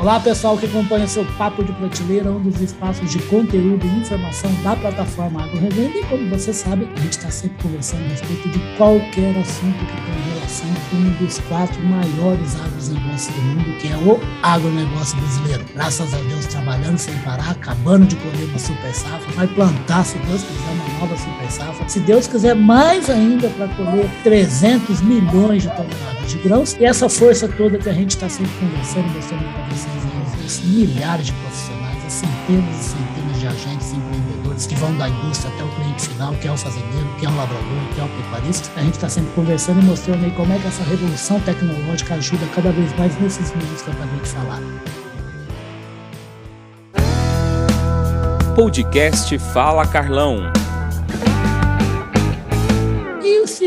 Olá, 0.00 0.18
pessoal 0.18 0.56
que 0.56 0.64
acompanha 0.64 1.06
seu 1.06 1.26
Papo 1.36 1.62
de 1.62 1.74
Prateleira, 1.74 2.32
um 2.32 2.40
dos 2.40 2.58
espaços 2.58 3.10
de 3.10 3.18
conteúdo 3.24 3.84
e 3.84 4.00
informação 4.00 4.50
da 4.62 4.74
plataforma 4.74 5.44
Agro 5.44 5.58
Revenda. 5.60 5.98
E 5.98 6.04
como 6.06 6.26
você 6.30 6.54
sabe, 6.54 6.88
a 6.96 7.00
gente 7.00 7.18
está 7.18 7.30
sempre 7.30 7.62
conversando 7.62 8.06
a 8.06 8.08
respeito 8.08 8.48
de 8.48 8.58
qualquer 8.78 9.36
assunto 9.36 9.78
que 9.78 9.96
tenha 10.00 10.29
relação 10.50 10.66
com 10.90 10.96
um 10.96 11.10
dos 11.24 11.38
quatro 11.40 11.80
maiores 11.84 12.56
agronegócios 12.56 13.34
do 13.34 13.42
mundo, 13.42 13.78
que 13.78 13.88
é 13.88 13.96
o 13.96 14.20
agronegócio 14.42 15.16
brasileiro. 15.18 15.64
Graças 15.74 16.12
a 16.12 16.16
Deus, 16.18 16.46
trabalhando 16.46 16.98
sem 16.98 17.16
parar, 17.18 17.50
acabando 17.50 18.06
de 18.06 18.16
colher 18.16 18.44
uma 18.48 18.58
super 18.58 18.92
safra, 18.92 19.32
vai 19.34 19.46
plantar, 19.46 20.04
se 20.04 20.18
Deus 20.18 20.42
quiser, 20.42 20.70
uma 20.72 21.00
nova 21.00 21.16
super 21.16 21.50
safra. 21.50 21.88
Se 21.88 22.00
Deus 22.00 22.26
quiser, 22.26 22.54
mais 22.54 23.08
ainda 23.08 23.48
para 23.50 23.68
colher 23.68 24.10
300 24.24 25.00
milhões 25.02 25.62
de 25.62 25.68
toneladas 25.68 26.30
de 26.30 26.38
grãos. 26.38 26.76
E 26.80 26.84
essa 26.84 27.08
força 27.08 27.48
toda 27.48 27.78
que 27.78 27.88
a 27.88 27.94
gente 27.94 28.10
está 28.10 28.28
sempre 28.28 28.52
conversando, 28.58 29.08
mostrando 29.14 29.52
para 29.52 29.64
vocês 29.68 30.64
milhares 30.64 31.26
de 31.26 31.32
profissionais, 31.32 32.04
as 32.06 32.12
centenas 32.12 32.80
e 32.80 32.84
centenas 32.84 33.40
de 33.40 33.46
agentes 33.46 33.92
que 34.66 34.74
vão 34.76 34.96
da 34.96 35.08
indústria 35.08 35.52
até 35.54 35.64
o 35.64 35.68
cliente 35.68 36.08
final, 36.08 36.34
que 36.34 36.48
é 36.48 36.52
o 36.52 36.56
fazendeiro, 36.56 37.08
que 37.18 37.26
é 37.26 37.28
o 37.28 37.36
labrador, 37.36 37.62
que 37.94 38.00
é 38.00 38.04
o 38.04 38.08
pecuarista. 38.08 38.68
A 38.76 38.82
gente 38.82 38.94
está 38.94 39.08
sempre 39.08 39.30
conversando 39.32 39.80
e 39.80 39.84
mostrando 39.84 40.24
aí 40.24 40.30
como 40.32 40.52
é 40.52 40.58
que 40.58 40.66
essa 40.66 40.82
revolução 40.84 41.40
tecnológica 41.40 42.14
ajuda 42.14 42.46
cada 42.54 42.72
vez 42.72 42.96
mais 42.98 43.18
nesses 43.20 43.52
mundos 43.52 43.82
que 43.82 43.88
eu 43.88 43.94
acabei 43.94 44.20
de 44.20 44.28
falar. 44.28 44.60
Podcast 48.54 49.38
Fala 49.38 49.86
Carlão 49.86 50.52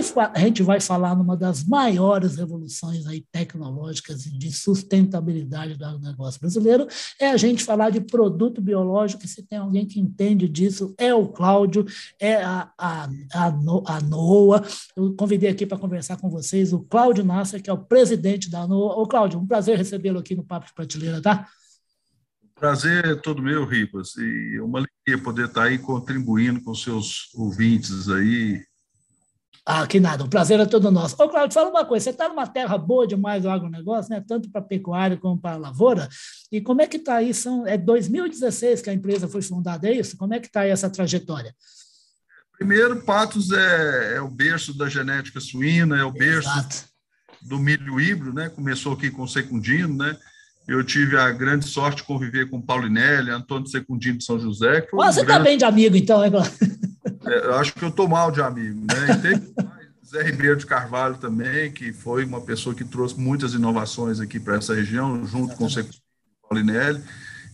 se 0.01 0.13
a 0.17 0.39
gente 0.39 0.63
vai 0.63 0.79
falar 0.79 1.15
numa 1.15 1.35
das 1.35 1.63
maiores 1.63 2.37
revoluções 2.37 3.05
aí 3.05 3.23
tecnológicas 3.31 4.23
de 4.23 4.51
sustentabilidade 4.51 5.77
do 5.77 5.99
negócio 5.99 6.39
brasileiro, 6.39 6.87
é 7.19 7.29
a 7.29 7.37
gente 7.37 7.63
falar 7.63 7.89
de 7.89 8.01
produto 8.01 8.61
biológico, 8.61 9.27
se 9.27 9.43
tem 9.43 9.59
alguém 9.59 9.85
que 9.85 9.99
entende 9.99 10.47
disso, 10.47 10.95
é 10.97 11.13
o 11.13 11.27
Cláudio, 11.27 11.85
é 12.19 12.37
a, 12.41 12.71
a, 12.77 13.09
a, 13.33 13.47
a 13.87 14.01
NOA. 14.01 14.63
Eu 14.95 15.13
convidei 15.13 15.49
aqui 15.49 15.65
para 15.65 15.77
conversar 15.77 16.17
com 16.17 16.29
vocês 16.29 16.73
o 16.73 16.79
Cláudio 16.79 17.23
Nasser, 17.23 17.61
que 17.61 17.69
é 17.69 17.73
o 17.73 17.77
presidente 17.77 18.49
da 18.49 18.65
NOA. 18.65 18.95
Ô, 18.95 19.05
Cláudio, 19.05 19.39
um 19.39 19.45
prazer 19.45 19.77
recebê-lo 19.77 20.19
aqui 20.19 20.35
no 20.35 20.43
Papo 20.43 20.67
de 20.67 20.73
Prateleira, 20.73 21.21
tá? 21.21 21.47
Prazer 22.55 23.05
é 23.05 23.15
todo 23.15 23.41
meu, 23.41 23.65
Ribas, 23.65 24.15
e 24.15 24.59
uma 24.61 24.79
alegria 24.79 25.21
poder 25.21 25.47
estar 25.47 25.63
aí 25.63 25.77
contribuindo 25.77 26.61
com 26.61 26.73
seus 26.73 27.29
ouvintes 27.35 28.07
aí, 28.09 28.63
ah, 29.65 29.87
que 29.87 29.97
nada, 29.97 30.25
o 30.25 30.29
prazer 30.29 30.59
é 30.59 30.65
todo 30.65 30.91
nosso. 30.91 31.15
Ô, 31.17 31.29
Claudio, 31.29 31.53
fala 31.53 31.69
uma 31.69 31.85
coisa, 31.85 32.03
você 32.03 32.09
está 32.09 32.27
numa 32.27 32.45
terra 32.45 32.77
boa 32.77 33.07
demais 33.07 33.43
do 33.43 33.49
agronegócio, 33.49 34.13
né? 34.13 34.21
tanto 34.27 34.49
para 34.49 34.61
pecuária 34.61 35.15
como 35.15 35.39
para 35.39 35.55
lavoura, 35.55 36.09
e 36.51 36.59
como 36.59 36.81
é 36.81 36.87
que 36.87 36.97
está 36.97 37.15
aí? 37.15 37.33
São, 37.33 37.65
é 37.65 37.77
2016 37.77 38.81
que 38.81 38.89
a 38.89 38.93
empresa 38.93 39.27
foi 39.27 39.41
fundada, 39.41 39.87
é 39.87 39.93
isso? 39.93 40.17
Como 40.17 40.33
é 40.33 40.39
que 40.39 40.47
está 40.47 40.61
aí 40.61 40.69
essa 40.69 40.89
trajetória? 40.89 41.55
Primeiro, 42.57 43.01
Patos 43.03 43.51
é, 43.51 44.15
é, 44.15 44.21
o 44.21 44.29
berço 44.29 44.77
da 44.77 44.89
genética 44.89 45.39
suína, 45.39 45.97
é 45.97 46.03
o 46.03 46.11
berço 46.11 46.49
Exato. 46.49 46.85
do 47.41 47.57
milho 47.57 47.99
híbrido, 47.99 48.33
né? 48.33 48.49
Começou 48.49 48.93
aqui 48.93 49.09
com 49.09 49.23
o 49.23 49.27
Secundino, 49.27 49.97
né? 49.97 50.15
Eu 50.67 50.83
tive 50.83 51.17
a 51.17 51.29
grande 51.31 51.67
sorte 51.67 51.97
de 51.97 52.03
conviver 52.03 52.49
com 52.49 52.61
Paulinelli, 52.61 53.31
Antônio 53.31 53.67
Secundino 53.67 54.17
de 54.17 54.23
São 54.23 54.39
José. 54.39 54.81
Que 54.81 54.91
foi 54.91 54.99
um 54.99 55.11
você 55.11 55.21
está 55.21 55.33
grande... 55.33 55.49
bem 55.49 55.57
de 55.57 55.65
amigo, 55.65 55.95
então, 55.97 56.23
é, 56.23 56.29
eu 57.25 57.55
acho 57.55 57.73
que 57.73 57.83
eu 57.83 57.89
estou 57.89 58.07
mal 58.07 58.31
de 58.31 58.41
amigo. 58.41 58.79
Né? 58.81 59.41
E 59.63 60.05
Zé 60.07 60.21
Ribeiro 60.23 60.57
de 60.57 60.65
Carvalho 60.65 61.15
também, 61.15 61.71
que 61.71 61.91
foi 61.91 62.23
uma 62.25 62.41
pessoa 62.41 62.75
que 62.75 62.83
trouxe 62.83 63.19
muitas 63.19 63.53
inovações 63.53 64.19
aqui 64.19 64.39
para 64.39 64.57
essa 64.57 64.75
região, 64.75 65.25
junto 65.25 65.55
com 65.55 65.65
o 65.65 65.69
Secundino 65.69 66.01
Paulinelli. 66.47 67.03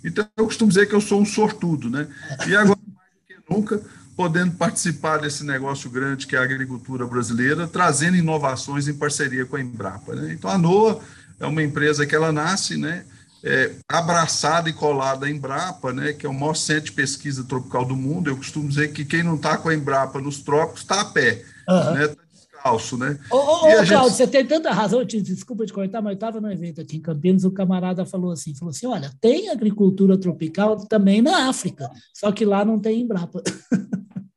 Então, 0.03 0.27
eu 0.37 0.45
costumo 0.45 0.69
dizer 0.69 0.87
que 0.87 0.95
eu 0.95 1.01
sou 1.01 1.21
um 1.21 1.25
sortudo, 1.25 1.89
né? 1.89 2.07
E 2.47 2.55
agora, 2.55 2.79
mais 2.95 3.11
do 3.13 3.21
que 3.27 3.53
nunca, 3.53 3.81
podendo 4.15 4.55
participar 4.55 5.17
desse 5.17 5.45
negócio 5.45 5.89
grande 5.89 6.27
que 6.27 6.35
é 6.35 6.39
a 6.39 6.43
agricultura 6.43 7.05
brasileira, 7.05 7.67
trazendo 7.67 8.17
inovações 8.17 8.87
em 8.87 8.93
parceria 8.93 9.45
com 9.45 9.55
a 9.55 9.61
Embrapa. 9.61 10.15
Né? 10.15 10.33
Então, 10.33 10.49
a 10.49 10.57
NOA 10.57 11.01
é 11.39 11.45
uma 11.45 11.63
empresa 11.63 12.05
que 12.05 12.15
ela 12.15 12.31
nasce, 12.31 12.75
né, 12.75 13.05
é, 13.43 13.75
abraçada 13.87 14.69
e 14.69 14.73
colada 14.73 15.25
à 15.25 15.29
Embrapa, 15.29 15.93
né, 15.93 16.13
que 16.13 16.25
é 16.25 16.29
o 16.29 16.33
maior 16.33 16.55
centro 16.55 16.85
de 16.85 16.91
pesquisa 16.91 17.43
tropical 17.43 17.85
do 17.85 17.95
mundo. 17.95 18.29
Eu 18.29 18.37
costumo 18.37 18.67
dizer 18.67 18.91
que 18.91 19.05
quem 19.05 19.23
não 19.23 19.35
está 19.35 19.57
com 19.57 19.69
a 19.69 19.75
Embrapa 19.75 20.19
nos 20.19 20.39
trópicos 20.39 20.81
está 20.81 21.01
a 21.01 21.05
pé, 21.05 21.43
uhum. 21.67 21.93
né, 21.93 22.07
tá 22.07 22.21
descalço, 22.31 22.97
né? 22.97 23.17
Ô, 23.31 23.37
ô, 23.37 23.65
ô 23.65 23.85
gente... 23.85 23.97
você 23.97 24.27
tem 24.27 24.45
tanta 24.45 24.71
razão, 24.71 25.05
te, 25.05 25.21
desculpa 25.21 25.65
te 25.65 25.73
cortar, 25.73 26.01
mas 26.01 26.11
eu 26.11 26.15
estava 26.15 26.41
no 26.41 26.51
evento 26.51 26.81
aqui 26.81 26.97
em 26.97 27.01
Campinas, 27.01 27.43
o 27.45 27.51
camarada 27.51 28.05
falou 28.05 28.31
assim, 28.31 28.53
falou 28.55 28.71
assim, 28.71 28.87
olha, 28.87 29.11
tem 29.21 29.49
agricultura 29.49 30.17
tropical 30.17 30.85
também 30.87 31.21
na 31.21 31.49
África, 31.49 31.89
só 32.13 32.31
que 32.31 32.45
lá 32.45 32.65
não 32.65 32.79
tem 32.79 33.01
Embrapa. 33.01 33.41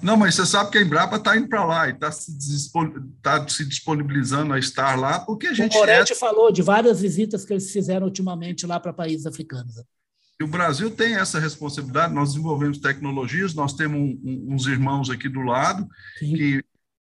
Não, 0.00 0.16
mas 0.16 0.36
você 0.36 0.46
sabe 0.46 0.70
que 0.70 0.78
a 0.78 0.82
Embrapa 0.82 1.16
está 1.16 1.36
indo 1.36 1.48
para 1.48 1.64
lá 1.64 1.88
e 1.88 1.92
está 1.92 2.12
se, 2.12 2.32
tá 3.20 3.48
se, 3.48 3.64
disponibilizando 3.64 4.52
a 4.52 4.58
estar 4.58 4.96
lá, 4.96 5.18
porque 5.18 5.48
a 5.48 5.52
gente. 5.52 5.76
O 5.76 5.80
Moretti 5.80 6.12
é... 6.12 6.16
falou 6.16 6.52
de 6.52 6.62
várias 6.62 7.00
visitas 7.00 7.44
que 7.44 7.52
eles 7.52 7.70
fizeram 7.72 8.06
ultimamente 8.06 8.66
lá 8.66 8.78
para 8.78 8.92
países 8.92 9.26
africanos. 9.26 9.74
E 10.40 10.44
o 10.44 10.48
Brasil 10.48 10.88
tem 10.92 11.16
essa 11.16 11.40
responsabilidade, 11.40 12.14
nós 12.14 12.30
desenvolvemos 12.30 12.78
tecnologias, 12.78 13.54
nós 13.54 13.72
temos 13.72 13.98
um, 13.98 14.20
um, 14.24 14.54
uns 14.54 14.66
irmãos 14.66 15.10
aqui 15.10 15.28
do 15.28 15.40
lado 15.40 15.88
Sim. 16.20 16.34
que 16.34 16.64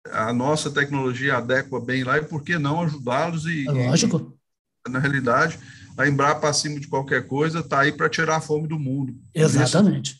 a 0.09 0.33
nossa 0.33 0.69
tecnologia 0.69 1.37
adequa 1.37 1.79
bem 1.79 2.03
lá, 2.03 2.17
e 2.17 2.23
por 2.23 2.43
que 2.43 2.57
não 2.57 2.81
ajudá-los? 2.81 3.45
E, 3.45 3.65
é 3.65 3.71
lógico. 3.71 4.37
E, 4.85 4.91
na 4.91 4.99
realidade, 4.99 5.57
a 5.97 6.05
Embrapa, 6.05 6.49
acima 6.49 6.81
de 6.81 6.89
qualquer 6.89 7.25
coisa, 7.25 7.59
está 7.59 7.79
aí 7.79 7.93
para 7.93 8.09
tirar 8.09 8.35
a 8.35 8.41
fome 8.41 8.67
do 8.67 8.77
mundo. 8.77 9.15
Exatamente. 9.33 10.19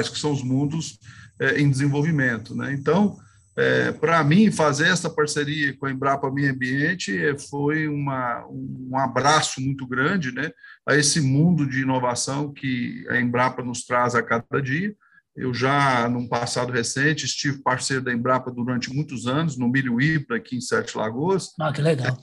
Isso, 0.00 0.12
que 0.12 0.18
são 0.18 0.32
os 0.32 0.42
mundos 0.42 0.98
é, 1.40 1.60
em 1.60 1.70
desenvolvimento. 1.70 2.54
Né? 2.54 2.72
Então, 2.72 3.16
é, 3.56 3.90
para 3.90 4.22
mim, 4.22 4.50
fazer 4.50 4.88
essa 4.88 5.08
parceria 5.08 5.74
com 5.78 5.86
a 5.86 5.90
Embrapa 5.90 6.30
Meio 6.30 6.52
Ambiente 6.52 7.16
é, 7.16 7.38
foi 7.38 7.88
uma, 7.88 8.46
um 8.50 8.98
abraço 8.98 9.62
muito 9.62 9.86
grande 9.86 10.30
né, 10.30 10.50
a 10.86 10.94
esse 10.94 11.22
mundo 11.22 11.66
de 11.66 11.80
inovação 11.80 12.52
que 12.52 13.06
a 13.08 13.18
Embrapa 13.18 13.62
nos 13.62 13.84
traz 13.84 14.14
a 14.14 14.22
cada 14.22 14.60
dia. 14.60 14.94
Eu 15.34 15.54
já, 15.54 16.08
num 16.08 16.28
passado 16.28 16.72
recente, 16.72 17.24
estive 17.24 17.62
parceiro 17.62 18.02
da 18.02 18.12
Embrapa 18.12 18.50
durante 18.50 18.92
muitos 18.92 19.26
anos, 19.26 19.56
no 19.56 19.68
Milho 19.68 20.00
Ibra, 20.00 20.36
aqui 20.36 20.56
em 20.56 20.60
Sete 20.60 20.96
Lagoas. 20.96 21.50
Ah, 21.58 21.72
que 21.72 21.80
legal. 21.80 22.16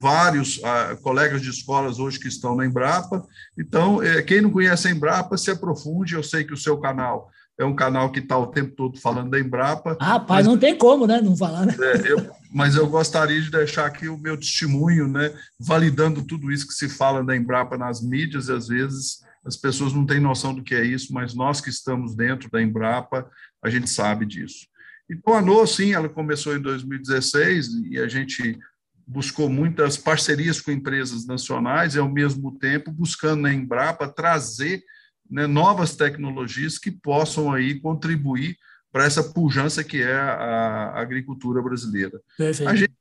Vários 0.00 0.60
ah, 0.62 0.96
colegas 1.00 1.42
de 1.42 1.50
escolas 1.50 1.98
hoje 1.98 2.20
que 2.20 2.28
estão 2.28 2.54
na 2.54 2.66
Embrapa. 2.66 3.24
Então, 3.58 4.02
é, 4.02 4.20
quem 4.22 4.40
não 4.40 4.50
conhece 4.50 4.86
a 4.88 4.90
Embrapa, 4.90 5.36
se 5.36 5.50
aprofunde. 5.50 6.14
Eu 6.14 6.22
sei 6.22 6.44
que 6.44 6.52
o 6.52 6.56
seu 6.56 6.78
canal 6.78 7.30
é 7.58 7.64
um 7.64 7.74
canal 7.74 8.12
que 8.12 8.18
está 8.18 8.36
o 8.36 8.48
tempo 8.48 8.74
todo 8.76 9.00
falando 9.00 9.30
da 9.30 9.40
Embrapa. 9.40 9.96
Ah, 9.98 10.20
pai, 10.20 10.38
mas, 10.38 10.46
não 10.46 10.58
tem 10.58 10.76
como, 10.76 11.06
né? 11.06 11.20
Não 11.20 11.36
falar, 11.36 11.66
né? 11.66 11.74
É, 11.80 12.12
eu, 12.12 12.30
mas 12.52 12.76
eu 12.76 12.86
gostaria 12.86 13.40
de 13.40 13.50
deixar 13.50 13.86
aqui 13.86 14.08
o 14.08 14.18
meu 14.18 14.36
testemunho, 14.36 15.08
né? 15.08 15.32
Validando 15.58 16.22
tudo 16.22 16.52
isso 16.52 16.66
que 16.66 16.74
se 16.74 16.88
fala 16.88 17.24
da 17.24 17.34
Embrapa 17.34 17.78
nas 17.78 18.02
mídias, 18.02 18.48
e 18.48 18.52
às 18.52 18.68
vezes 18.68 19.24
as 19.44 19.56
pessoas 19.56 19.92
não 19.92 20.04
têm 20.04 20.20
noção 20.20 20.54
do 20.54 20.62
que 20.62 20.74
é 20.74 20.84
isso, 20.84 21.14
mas 21.14 21.34
nós 21.34 21.60
que 21.60 21.70
estamos 21.70 22.14
dentro 22.14 22.50
da 22.50 22.60
Embrapa, 22.60 23.30
a 23.62 23.70
gente 23.70 23.88
sabe 23.88 24.26
disso. 24.26 24.66
Então, 25.08 25.34
a 25.34 25.40
NOA, 25.40 25.66
sim, 25.66 25.92
ela 25.92 26.08
começou 26.08 26.56
em 26.56 26.60
2016 26.60 27.68
e 27.90 27.98
a 27.98 28.08
gente 28.08 28.58
buscou 29.06 29.48
muitas 29.48 29.96
parcerias 29.96 30.60
com 30.60 30.72
empresas 30.72 31.26
nacionais 31.26 31.94
e, 31.94 31.98
ao 31.98 32.10
mesmo 32.10 32.58
tempo, 32.58 32.90
buscando 32.90 33.42
na 33.42 33.54
Embrapa 33.54 34.08
trazer 34.08 34.82
né, 35.30 35.46
novas 35.46 35.94
tecnologias 35.96 36.78
que 36.78 36.90
possam 36.90 37.52
aí 37.52 37.78
contribuir 37.80 38.56
para 38.92 39.04
essa 39.04 39.22
pujança 39.22 39.84
que 39.84 40.00
é 40.02 40.14
a, 40.14 40.92
agricultura 41.00 41.60
brasileira. 41.60 42.20
A 42.66 42.74
gente, 42.74 42.94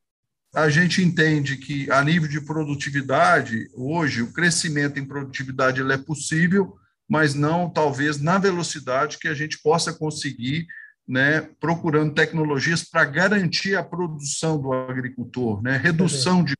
a 0.53 0.69
gente, 0.69 1.01
entende 1.01 1.57
que, 1.57 1.89
a 1.89 2.03
nível 2.03 2.27
de 2.27 2.41
produtividade, 2.41 3.69
hoje, 3.73 4.21
o 4.21 4.33
crescimento 4.33 4.99
em 4.99 5.05
produtividade 5.05 5.79
ele 5.79 5.93
é 5.93 5.97
possível, 5.97 6.75
mas 7.07 7.33
não, 7.33 7.69
talvez, 7.69 8.19
na 8.19 8.37
velocidade 8.37 9.17
que 9.17 9.27
a 9.27 9.33
gente 9.33 9.61
possa 9.61 9.93
conseguir, 9.93 10.67
né, 11.07 11.47
procurando 11.59 12.13
tecnologias 12.13 12.83
para 12.83 13.05
garantir 13.05 13.75
a 13.75 13.83
produção 13.83 14.59
do 14.59 14.73
agricultor, 14.73 15.61
né, 15.61 15.77
redução 15.77 16.43
de 16.43 16.55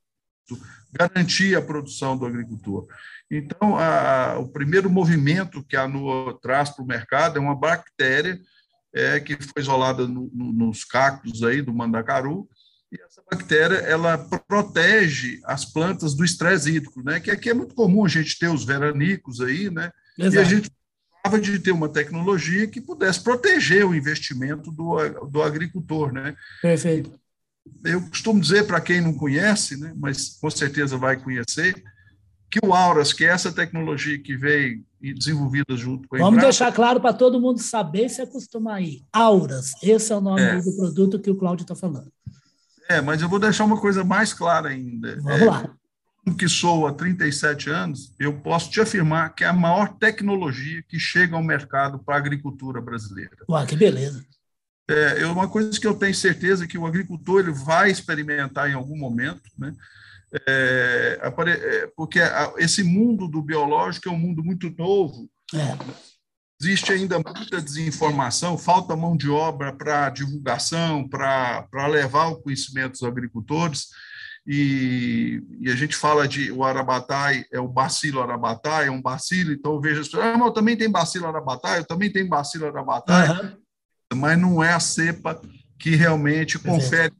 custo, 0.48 0.64
garantir 0.92 1.56
a 1.56 1.62
produção 1.62 2.16
do 2.16 2.24
agricultor. 2.24 2.86
Então, 3.30 3.76
a, 3.76 4.38
o 4.38 4.48
primeiro 4.48 4.88
movimento 4.88 5.64
que 5.64 5.76
a 5.76 5.88
NUA 5.88 6.38
traz 6.40 6.70
para 6.70 6.84
o 6.84 6.86
mercado 6.86 7.38
é 7.38 7.40
uma 7.40 7.56
bactéria 7.56 8.38
é, 8.94 9.20
que 9.20 9.34
foi 9.34 9.60
isolada 9.62 10.06
no, 10.06 10.30
no, 10.32 10.52
nos 10.52 10.84
cactos 10.84 11.42
aí 11.42 11.60
do 11.60 11.74
mandacaru, 11.74 12.48
e 12.90 13.00
essa 13.02 13.22
bactéria 13.30 13.76
ela 13.78 14.16
protege 14.16 15.40
as 15.44 15.64
plantas 15.64 16.14
do 16.14 16.24
estresse 16.24 16.70
hídrico, 16.70 17.02
né? 17.02 17.18
Que 17.18 17.30
aqui 17.30 17.50
é 17.50 17.54
muito 17.54 17.74
comum 17.74 18.04
a 18.04 18.08
gente 18.08 18.38
ter 18.38 18.48
os 18.48 18.64
veranicos 18.64 19.40
aí, 19.40 19.70
né? 19.70 19.90
Exato. 20.16 20.36
E 20.36 20.38
a 20.38 20.44
gente 20.44 20.70
precisava 20.70 21.40
de 21.40 21.58
ter 21.58 21.72
uma 21.72 21.88
tecnologia 21.88 22.66
que 22.68 22.80
pudesse 22.80 23.22
proteger 23.22 23.84
o 23.84 23.94
investimento 23.94 24.70
do, 24.70 24.96
do 25.28 25.42
agricultor, 25.42 26.12
né? 26.12 26.36
Perfeito. 26.62 27.12
Eu 27.84 28.00
costumo 28.02 28.40
dizer 28.40 28.66
para 28.66 28.80
quem 28.80 29.00
não 29.00 29.12
conhece, 29.12 29.76
né? 29.76 29.92
Mas 29.96 30.38
com 30.40 30.48
certeza 30.48 30.96
vai 30.96 31.16
conhecer, 31.16 31.82
que 32.58 32.66
o 32.66 32.72
Auras, 32.74 33.12
que 33.12 33.24
é 33.24 33.28
essa 33.28 33.52
tecnologia 33.52 34.18
que 34.18 34.36
veio 34.36 34.82
desenvolvida 35.00 35.76
junto 35.76 36.08
com 36.08 36.16
a 36.16 36.18
Vamos 36.18 36.32
Embrapa, 36.34 36.46
deixar 36.48 36.72
claro 36.72 37.00
para 37.00 37.12
todo 37.12 37.40
mundo 37.40 37.60
saber 37.60 38.08
se 38.08 38.22
acostumar 38.22 38.76
aí. 38.76 39.02
Auras, 39.12 39.72
esse 39.82 40.12
é 40.12 40.16
o 40.16 40.20
nome 40.20 40.40
É. 40.40 40.60
do 40.60 40.72
produto 40.76 41.20
que 41.20 41.30
o 41.30 41.36
Cláudio 41.36 41.64
está 41.64 41.74
falando. 41.74 42.10
É, 42.88 43.00
mas 43.00 43.20
eu 43.20 43.28
vou 43.28 43.38
deixar 43.38 43.64
uma 43.64 43.80
coisa 43.80 44.04
mais 44.04 44.32
clara 44.32 44.68
ainda. 44.70 45.16
Vamos 45.20 45.40
É, 45.42 45.44
lá. 45.44 45.70
que 46.38 46.48
sou 46.48 46.86
há 46.86 46.92
37 46.92 47.68
anos, 47.70 48.12
eu 48.18 48.32
posso 48.40 48.70
te 48.70 48.80
afirmar 48.80 49.34
que 49.34 49.44
é 49.44 49.48
a 49.48 49.52
maior 49.52 49.94
tecnologia 49.96 50.82
que 50.88 50.98
chega 50.98 51.36
ao 51.36 51.42
mercado 51.42 51.98
para 51.98 52.14
a 52.14 52.18
agricultura 52.18 52.80
brasileira. 52.80 53.36
Ué, 53.48 53.66
que 53.66 53.76
beleza. 53.76 54.24
É 54.88 55.22
é 55.22 55.26
uma 55.26 55.48
coisa 55.48 55.78
que 55.78 55.86
eu 55.86 55.94
tenho 55.94 56.14
certeza 56.14 56.66
que 56.66 56.78
o 56.78 56.86
agricultor 56.86 57.40
ele 57.40 57.52
vai 57.52 57.90
experimentar 57.90 58.70
em 58.70 58.74
algum 58.74 58.96
momento, 58.96 59.42
né? 59.58 59.72
É, 60.46 61.20
é, 61.22 61.86
porque 61.96 62.20
esse 62.58 62.82
mundo 62.82 63.28
do 63.28 63.40
biológico 63.40 64.08
é 64.08 64.12
um 64.12 64.18
mundo 64.18 64.42
muito 64.42 64.70
novo, 64.70 65.30
É, 65.54 65.76
existe 66.60 66.92
ainda 66.92 67.16
muita 67.18 67.60
desinformação, 67.60 68.58
falta 68.58 68.96
mão 68.96 69.16
de 69.16 69.30
obra 69.30 69.72
para 69.72 70.10
divulgação, 70.10 71.08
para 71.08 71.86
levar 71.86 72.28
o 72.28 72.36
conhecimento 72.36 72.92
dos 72.92 73.02
agricultores. 73.02 73.88
E, 74.46 75.42
e, 75.60 75.70
a 75.70 75.74
gente 75.74 75.96
fala 75.96 76.26
de 76.28 76.52
o 76.52 76.62
arabatai, 76.62 77.44
é 77.52 77.58
o 77.58 77.66
bacilo 77.66 78.22
arabatai, 78.22 78.86
é 78.86 78.90
um 78.90 79.02
bacilo, 79.02 79.52
então 79.52 79.74
eu 79.74 79.80
vejo 79.80 80.00
as 80.00 80.06
pessoas, 80.06 80.24
ah, 80.24 80.38
mas 80.38 80.46
eu 80.46 80.52
também 80.52 80.76
tenho 80.76 80.90
bacilo 80.90 81.26
arabatai, 81.26 81.80
eu 81.80 81.84
também 81.84 82.12
tenho 82.12 82.28
bacilo 82.28 82.66
arabatai, 82.66 83.26
aham, 83.26 83.56
mas 84.14 84.38
não 84.38 84.62
é 84.62 84.72
a 84.72 84.78
cepa 84.78 85.40
que 85.76 85.96
realmente 85.96 86.60
confere 86.60 87.12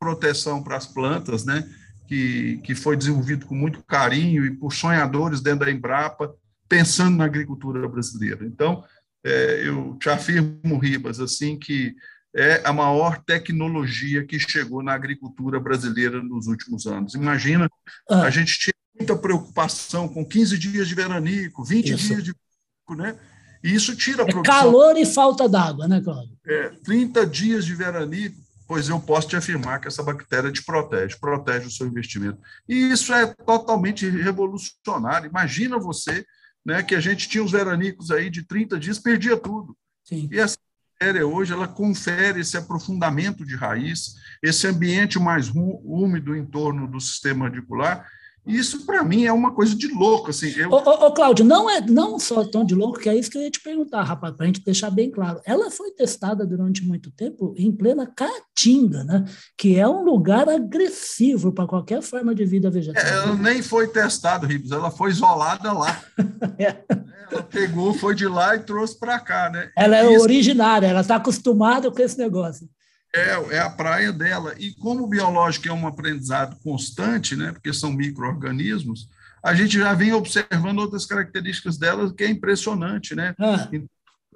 proteção 0.00 0.64
para 0.64 0.76
as 0.76 0.84
plantas, 0.84 1.44
né? 1.44 1.64
Que, 2.06 2.58
que 2.58 2.74
foi 2.74 2.96
desenvolvido 2.96 3.46
com 3.46 3.54
muito 3.54 3.82
carinho 3.82 4.44
e 4.44 4.50
por 4.50 4.72
sonhadores 4.74 5.40
dentro 5.40 5.64
da 5.64 5.70
Embrapa, 5.72 6.34
pensando 6.68 7.16
na 7.16 7.24
agricultura 7.24 7.88
brasileira. 7.88 8.44
Então, 8.44 8.84
é, 9.24 9.66
eu 9.66 9.96
te 9.98 10.10
afirmo, 10.10 10.76
Ribas, 10.78 11.18
assim, 11.18 11.58
que 11.58 11.94
é 12.36 12.60
a 12.64 12.72
maior 12.72 13.22
tecnologia 13.24 14.24
que 14.24 14.38
chegou 14.38 14.82
na 14.82 14.92
agricultura 14.92 15.58
brasileira 15.58 16.22
nos 16.22 16.46
últimos 16.46 16.84
anos. 16.86 17.14
Imagina, 17.14 17.68
Ah. 18.10 18.22
a 18.22 18.30
gente 18.30 18.58
tinha 18.58 18.74
muita 18.98 19.16
preocupação 19.16 20.06
com 20.08 20.24
15 20.26 20.58
dias 20.58 20.86
de 20.88 20.94
veranico, 20.94 21.64
20 21.64 21.94
Isso. 21.94 22.06
dias 22.08 22.22
de 22.24 22.32
veranico, 22.34 22.94
né? 23.16 23.18
E 23.62 23.74
isso 23.74 23.96
tira 23.96 24.24
a 24.24 24.26
É 24.28 24.30
produção. 24.30 24.42
calor 24.60 24.94
e 24.98 25.06
falta 25.06 25.48
d'água, 25.48 25.88
né, 25.88 26.02
Cláudio? 26.02 26.36
É, 26.46 26.68
30 26.84 27.24
dias 27.26 27.64
de 27.64 27.74
veranico, 27.74 28.36
pois 28.66 28.88
eu 28.88 29.00
posso 29.00 29.28
te 29.28 29.36
afirmar 29.36 29.80
que 29.80 29.88
essa 29.88 30.02
bactéria 30.02 30.50
te 30.50 30.64
protege, 30.64 31.16
protege 31.18 31.66
o 31.66 31.70
seu 31.70 31.86
investimento. 31.86 32.38
E 32.68 32.90
isso 32.90 33.12
é 33.12 33.26
totalmente 33.26 34.08
revolucionário. 34.08 35.28
Imagina 35.28 35.78
você 35.78 36.24
né, 36.64 36.82
que 36.82 36.94
a 36.94 37.00
gente 37.00 37.28
tinha 37.28 37.44
os 37.44 37.52
veranicos 37.52 38.10
aí 38.10 38.30
de 38.30 38.42
30 38.42 38.78
dias, 38.78 38.98
perdia 38.98 39.36
tudo. 39.36 39.76
Sim. 40.02 40.28
E 40.32 40.38
essa 40.38 40.56
bactéria 40.92 41.26
hoje, 41.26 41.52
ela 41.52 41.68
confere 41.68 42.40
esse 42.40 42.56
aprofundamento 42.56 43.44
de 43.44 43.54
raiz, 43.54 44.14
esse 44.42 44.66
ambiente 44.66 45.18
mais 45.18 45.50
úmido 45.50 46.34
em 46.34 46.44
torno 46.44 46.88
do 46.88 47.00
sistema 47.00 47.46
radicular, 47.46 48.06
e 48.46 48.58
isso, 48.58 48.84
para 48.84 49.02
mim, 49.02 49.24
é 49.24 49.32
uma 49.32 49.52
coisa 49.52 49.74
de 49.74 49.88
louco. 49.88 50.30
Assim, 50.30 50.50
eu, 50.56 50.70
Ô, 50.70 50.76
ô, 50.76 51.06
ô, 51.06 51.12
Cláudio, 51.12 51.44
não 51.44 51.68
é 51.68 51.80
não 51.80 52.18
só 52.18 52.44
tão 52.44 52.64
de 52.64 52.74
louco, 52.74 52.98
que 52.98 53.08
é 53.08 53.16
isso 53.16 53.30
que 53.30 53.38
eu 53.38 53.42
ia 53.42 53.50
te 53.50 53.60
perguntar, 53.60 54.02
rapaz, 54.02 54.34
para 54.34 54.44
a 54.44 54.46
gente 54.46 54.62
deixar 54.62 54.90
bem 54.90 55.10
claro. 55.10 55.40
Ela 55.46 55.70
foi 55.70 55.90
testada 55.92 56.46
durante 56.46 56.84
muito 56.84 57.10
tempo 57.10 57.54
em 57.56 57.72
plena 57.72 58.06
Caatinga, 58.06 59.02
né? 59.04 59.24
Que 59.56 59.76
é 59.76 59.88
um 59.88 60.04
lugar 60.04 60.48
agressivo 60.48 61.52
para 61.52 61.66
qualquer 61.66 62.02
forma 62.02 62.34
de 62.34 62.44
vida 62.44 62.70
vegetal. 62.70 63.02
ela 63.02 63.34
nem 63.34 63.62
foi 63.62 63.88
testada, 63.88 64.46
Ribas, 64.46 64.72
ela 64.72 64.90
foi 64.90 65.10
isolada 65.10 65.72
lá. 65.72 66.02
É. 66.58 66.84
Ela 67.32 67.42
pegou, 67.42 67.94
foi 67.94 68.14
de 68.14 68.26
lá 68.26 68.54
e 68.54 68.60
trouxe 68.60 68.98
para 68.98 69.18
cá, 69.18 69.50
né? 69.50 69.70
Ela 69.76 69.96
é 69.96 70.12
Isso 70.12 70.22
originária, 70.22 70.86
ela 70.86 71.00
está 71.00 71.16
acostumada 71.16 71.90
com 71.90 72.00
esse 72.00 72.16
negócio. 72.18 72.68
É, 73.14 73.56
é 73.56 73.58
a 73.60 73.70
praia 73.70 74.12
dela. 74.12 74.54
E 74.58 74.72
como 74.72 75.04
o 75.04 75.08
biológico 75.08 75.68
é 75.68 75.72
um 75.72 75.86
aprendizado 75.86 76.56
constante, 76.62 77.36
né? 77.36 77.52
Porque 77.52 77.72
são 77.72 77.92
micro-organismos, 77.92 79.08
a 79.42 79.54
gente 79.54 79.78
já 79.78 79.94
vem 79.94 80.12
observando 80.12 80.80
outras 80.80 81.06
características 81.06 81.78
delas 81.78 82.12
que 82.12 82.24
é 82.24 82.28
impressionante, 82.28 83.14
né? 83.14 83.34
Ah, 83.38 83.68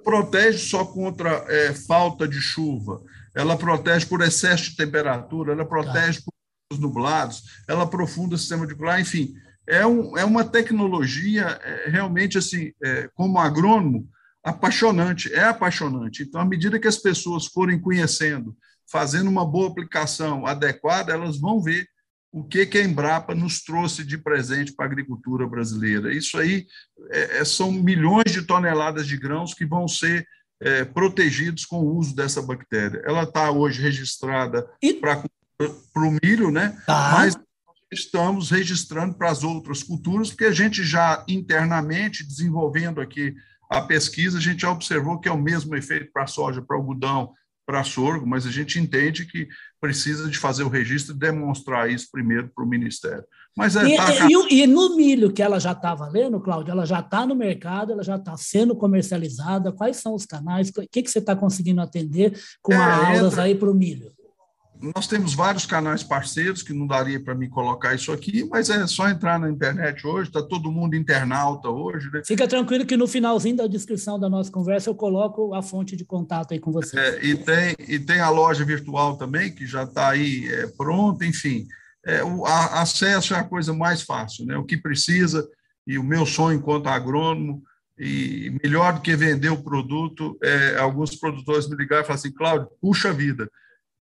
Protege 0.03 0.59
só 0.59 0.85
contra 0.85 1.29
é, 1.49 1.73
falta 1.73 2.25
de 2.25 2.39
chuva, 2.39 3.01
ela 3.35 3.57
protege 3.57 4.05
por 4.05 4.21
excesso 4.21 4.69
de 4.69 4.77
temperatura, 4.77 5.51
ela 5.51 5.65
protege 5.65 6.21
por 6.21 6.33
os 6.71 6.79
nublados, 6.79 7.43
ela 7.67 7.83
aprofunda 7.83 8.35
o 8.35 8.37
sistema 8.37 8.61
radicular, 8.61 9.01
enfim, 9.01 9.33
é, 9.67 9.85
um, 9.85 10.17
é 10.17 10.23
uma 10.23 10.45
tecnologia 10.45 11.59
é, 11.63 11.89
realmente 11.89 12.37
assim, 12.37 12.71
é, 12.81 13.09
como 13.13 13.39
agrônomo, 13.39 14.07
apaixonante, 14.43 15.33
é 15.33 15.43
apaixonante. 15.43 16.23
Então, 16.23 16.39
à 16.39 16.45
medida 16.45 16.79
que 16.79 16.87
as 16.87 16.97
pessoas 16.97 17.45
forem 17.45 17.79
conhecendo, 17.79 18.55
fazendo 18.91 19.29
uma 19.29 19.45
boa 19.45 19.67
aplicação 19.69 20.45
adequada, 20.45 21.13
elas 21.13 21.39
vão 21.39 21.61
ver 21.61 21.87
o 22.31 22.43
que, 22.43 22.65
que 22.65 22.77
a 22.77 22.83
Embrapa 22.83 23.33
nos 23.33 23.63
trouxe 23.63 24.03
de 24.03 24.17
presente 24.17 24.73
para 24.73 24.85
a 24.85 24.87
agricultura 24.87 25.47
brasileira. 25.47 26.13
Isso 26.13 26.37
aí 26.37 26.67
é, 27.09 27.43
são 27.43 27.71
milhões 27.71 28.31
de 28.31 28.43
toneladas 28.43 29.07
de 29.07 29.17
grãos 29.17 29.53
que 29.53 29.65
vão 29.65 29.87
ser 29.87 30.27
é, 30.61 30.85
protegidos 30.85 31.65
com 31.65 31.79
o 31.79 31.95
uso 31.95 32.15
dessa 32.15 32.41
bactéria. 32.41 33.01
Ela 33.05 33.23
está 33.23 33.49
hoje 33.51 33.81
registrada 33.81 34.69
E- 34.81 34.93
para 34.93 35.23
o 35.95 36.17
milho, 36.23 36.51
né? 36.51 36.79
tá. 36.85 37.11
mas 37.13 37.37
estamos 37.91 38.51
registrando 38.51 39.15
para 39.15 39.31
as 39.31 39.43
outras 39.43 39.81
culturas, 39.81 40.29
porque 40.29 40.45
a 40.45 40.51
gente 40.51 40.83
já 40.83 41.25
internamente, 41.27 42.23
desenvolvendo 42.23 43.01
aqui 43.01 43.33
a 43.69 43.81
pesquisa, 43.81 44.37
a 44.37 44.41
gente 44.41 44.61
já 44.61 44.71
observou 44.71 45.19
que 45.19 45.27
é 45.27 45.31
o 45.31 45.41
mesmo 45.41 45.75
efeito 45.75 46.11
para 46.11 46.23
a 46.23 46.27
soja, 46.27 46.61
para 46.61 46.77
o 46.77 46.79
algodão, 46.79 47.33
para 47.69 47.83
sorgo, 47.83 48.25
mas 48.25 48.47
a 48.47 48.51
gente 48.51 48.79
entende 48.79 49.27
que 49.27 49.47
precisa 49.79 50.27
de 50.27 50.39
fazer 50.39 50.63
o 50.63 50.69
registro 50.69 51.13
e 51.13 51.19
demonstrar 51.19 51.87
isso 51.87 52.07
primeiro 52.11 52.49
para 52.49 52.63
o 52.65 52.67
Ministério. 52.67 53.23
Mas 53.55 53.75
é, 53.75 53.85
E, 53.87 53.95
tá, 53.95 54.05
e- 54.27 54.61
e 54.63 54.65
no 54.65 54.95
milho 54.95 55.31
que 55.31 55.43
ela 55.43 55.59
já 55.59 55.73
está 55.73 55.93
valendo, 55.93 56.39
Cláudio, 56.39 56.71
ela 56.71 56.83
já 56.83 56.99
está 56.99 57.27
no 57.27 57.35
mercado, 57.35 57.91
ela 57.91 58.01
já 58.01 58.15
está 58.15 58.35
sendo 58.37 58.75
comercializada. 58.75 59.71
Quais 59.71 59.97
são 59.97 60.15
os 60.15 60.25
canais? 60.25 60.69
O 60.69 60.73
que, 60.91 61.03
que 61.03 61.11
você 61.11 61.19
está 61.19 61.35
conseguindo 61.35 61.79
atender 61.79 62.33
com 62.59 62.73
É, 62.73 62.77
a 62.77 63.07
aulas 63.09 63.33
entra- 63.33 63.43
aí 63.43 63.53
para 63.53 63.69
o 63.69 63.75
milho? 63.75 64.11
Nós 64.81 65.07
temos 65.07 65.33
vários 65.33 65.65
canais 65.65 66.03
parceiros 66.03 66.63
que 66.63 66.73
não 66.73 66.87
daria 66.87 67.19
para 67.19 67.35
mim 67.35 67.49
colocar 67.49 67.93
isso 67.93 68.13
aqui, 68.13 68.47
mas 68.49 68.69
é 68.69 68.87
só 68.87 69.09
entrar 69.09 69.37
na 69.37 69.49
internet 69.49 70.07
hoje, 70.07 70.29
está 70.29 70.41
todo 70.41 70.71
mundo 70.71 70.95
internauta 70.95 71.67
hoje, 71.67 72.09
né? 72.11 72.21
Fica 72.25 72.47
tranquilo 72.47 72.85
que 72.85 72.95
no 72.95 73.07
finalzinho 73.07 73.57
da 73.57 73.67
descrição 73.67 74.17
da 74.17 74.29
nossa 74.29 74.49
conversa 74.49 74.89
eu 74.89 74.95
coloco 74.95 75.53
a 75.53 75.61
fonte 75.61 75.97
de 75.97 76.05
contato 76.05 76.53
aí 76.53 76.59
com 76.59 76.71
você. 76.71 76.97
É, 76.97 77.25
e, 77.25 77.35
tem, 77.35 77.75
e 77.87 77.99
tem 77.99 78.21
a 78.21 78.29
loja 78.29 78.63
virtual 78.63 79.17
também, 79.17 79.53
que 79.53 79.67
já 79.67 79.83
está 79.83 80.11
aí 80.11 80.47
é, 80.47 80.67
pronta, 80.67 81.25
enfim. 81.25 81.67
É, 82.05 82.23
o 82.23 82.45
a, 82.45 82.81
acesso 82.81 83.33
é 83.33 83.39
a 83.39 83.43
coisa 83.43 83.73
mais 83.73 84.01
fácil, 84.01 84.45
né? 84.45 84.55
O 84.57 84.63
que 84.63 84.77
precisa, 84.77 85.45
e 85.85 85.97
o 85.97 86.03
meu 86.03 86.25
sonho 86.25 86.57
enquanto 86.57 86.87
agrônomo, 86.87 87.61
e 87.97 88.57
melhor 88.63 88.93
do 88.93 89.01
que 89.01 89.13
vender 89.13 89.49
o 89.49 89.61
produto, 89.61 90.37
é, 90.41 90.77
alguns 90.77 91.15
produtores 91.15 91.67
me 91.67 91.75
ligaram 91.75 92.01
e 92.01 92.05
falaram 92.05 92.19
assim, 92.19 92.31
Cláudio, 92.31 92.69
puxa 92.81 93.11
vida, 93.11 93.51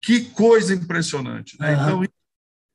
que 0.04 0.26
coisa 0.26 0.74
impressionante. 0.74 1.58
Né? 1.60 1.74
Então, 1.74 2.04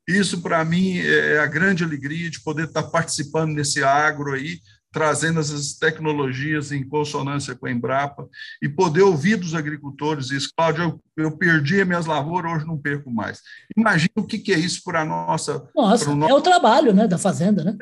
isso 0.09 0.41
para 0.41 0.65
mim 0.65 0.99
é 0.99 1.39
a 1.39 1.47
grande 1.47 1.85
alegria 1.85 2.31
de 2.31 2.41
poder 2.41 2.65
estar 2.65 2.85
participando 2.85 3.53
nesse 3.53 3.85
agro 3.85 4.33
aí, 4.33 4.59
trazendo 4.91 5.39
essas 5.39 5.75
tecnologias 5.75 6.73
em 6.73 6.83
consonância 6.83 7.55
com 7.55 7.67
a 7.67 7.71
Embrapa 7.71 8.27
e 8.63 8.69
poder 8.71 9.03
ouvir 9.03 9.37
dos 9.37 9.55
agricultores 9.55 10.31
isso. 10.31 10.51
Cláudio, 10.57 10.99
eu, 11.15 11.25
eu 11.25 11.37
perdi 11.37 11.83
as 11.83 11.87
minhas 11.87 12.07
lavouras, 12.07 12.53
hoje 12.55 12.67
não 12.67 12.79
perco 12.79 13.11
mais. 13.11 13.43
Imagina 13.77 14.11
o 14.17 14.25
que, 14.25 14.39
que 14.39 14.51
é 14.51 14.59
isso 14.59 14.83
para 14.83 15.03
a 15.03 15.05
nossa... 15.05 15.69
Nossa, 15.77 16.15
nosso- 16.15 16.33
é 16.33 16.35
o 16.35 16.41
trabalho 16.41 16.95
né, 16.95 17.07
da 17.07 17.19
fazenda, 17.19 17.63
né? 17.63 17.77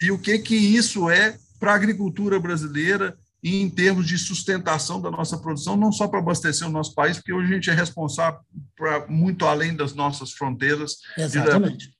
E 0.00 0.12
o 0.12 0.18
que, 0.20 0.38
que 0.38 0.54
isso 0.54 1.10
é 1.10 1.36
para 1.58 1.72
a 1.72 1.74
agricultura 1.74 2.38
brasileira 2.38 3.18
e 3.46 3.62
em 3.62 3.70
termos 3.70 4.08
de 4.08 4.18
sustentação 4.18 5.00
da 5.00 5.08
nossa 5.08 5.38
produção, 5.38 5.76
não 5.76 5.92
só 5.92 6.08
para 6.08 6.18
abastecer 6.18 6.66
o 6.66 6.70
nosso 6.70 6.92
país, 6.96 7.16
porque 7.16 7.32
hoje 7.32 7.48
a 7.48 7.54
gente 7.54 7.70
é 7.70 7.72
responsável 7.72 8.40
para 8.76 9.06
muito 9.06 9.46
além 9.46 9.72
das 9.72 9.94
nossas 9.94 10.32
fronteiras, 10.32 10.96
Exatamente. 11.16 11.92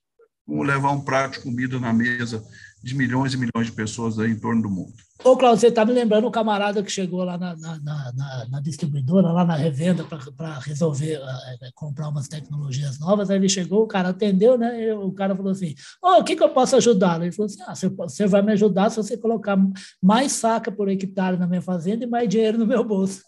como 0.45 0.65
levar 0.65 0.91
um 0.91 1.03
prato 1.03 1.35
de 1.35 1.45
comida 1.45 1.79
na 1.79 1.93
mesa 1.93 2.45
de 2.83 2.97
milhões 2.97 3.33
e 3.33 3.37
milhões 3.37 3.69
de 3.69 3.73
pessoas 3.73 4.19
aí 4.19 4.33
em 4.33 4.41
torno 4.41 4.61
do 4.61 4.69
mundo. 4.69 4.93
Ô, 5.25 5.37
Cláudio, 5.37 5.61
você 5.61 5.67
está 5.69 5.85
me 5.85 5.93
lembrando 5.93 6.27
o 6.27 6.31
camarada 6.31 6.83
que 6.83 6.91
chegou 6.93 7.25
lá 7.25 7.37
na, 7.39 7.57
na, 7.57 7.79
na- 7.81 8.47
na- 8.51 8.61
distribuidora, 8.61 9.33
lá 9.33 9.45
na 9.45 9.57
revenda, 9.57 10.05
para 10.37 10.59
resolver 10.61 11.15
eh, 11.61 11.71
comprar 11.75 12.09
umas 12.09 12.29
tecnologias 12.29 12.99
novas. 13.01 13.29
Aí 13.31 13.37
ele 13.39 13.49
chegou, 13.49 13.83
o 13.83 13.87
cara 13.89 14.11
atendeu, 14.11 14.57
né? 14.59 14.85
e 14.85 14.93
o 14.93 15.11
cara 15.13 15.35
falou 15.35 15.51
assim: 15.53 15.75
Ô, 16.03 16.19
o 16.21 16.25
que, 16.25 16.37
que 16.37 16.43
eu 16.43 16.51
posso 16.51 16.77
ajudar? 16.77 17.21
Ele 17.23 17.33
falou 17.33 17.47
assim: 17.47 17.63
ah, 17.67 17.75
você, 17.75 17.89
você 17.89 18.27
vai 18.27 18.43
me 18.43 18.53
ajudar 18.53 18.91
se 18.91 18.97
você 18.99 19.17
colocar 19.17 19.59
mais 20.03 20.33
saca 20.33 20.71
por 20.71 20.89
hectare 20.89 21.37
na 21.37 21.47
minha 21.47 21.63
fazenda 21.63 22.05
e 22.05 22.07
mais 22.07 22.29
dinheiro 22.29 22.59
no 22.59 22.67
meu 22.67 22.85
bolso. 22.85 23.23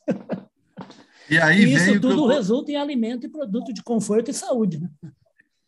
E 1.30 1.38
aí 1.38 1.62
E 1.62 1.74
isso 1.74 1.90
eu 1.90 2.00
tudo 2.00 2.16
tô- 2.16 2.26
resulta 2.28 2.70
em 2.70 2.76
alimento 2.76 3.26
e 3.26 3.28
produto 3.30 3.72
de 3.72 3.82
conforto 3.82 4.30
e 4.30 4.34
saúde, 4.34 4.78
né? 4.80 4.88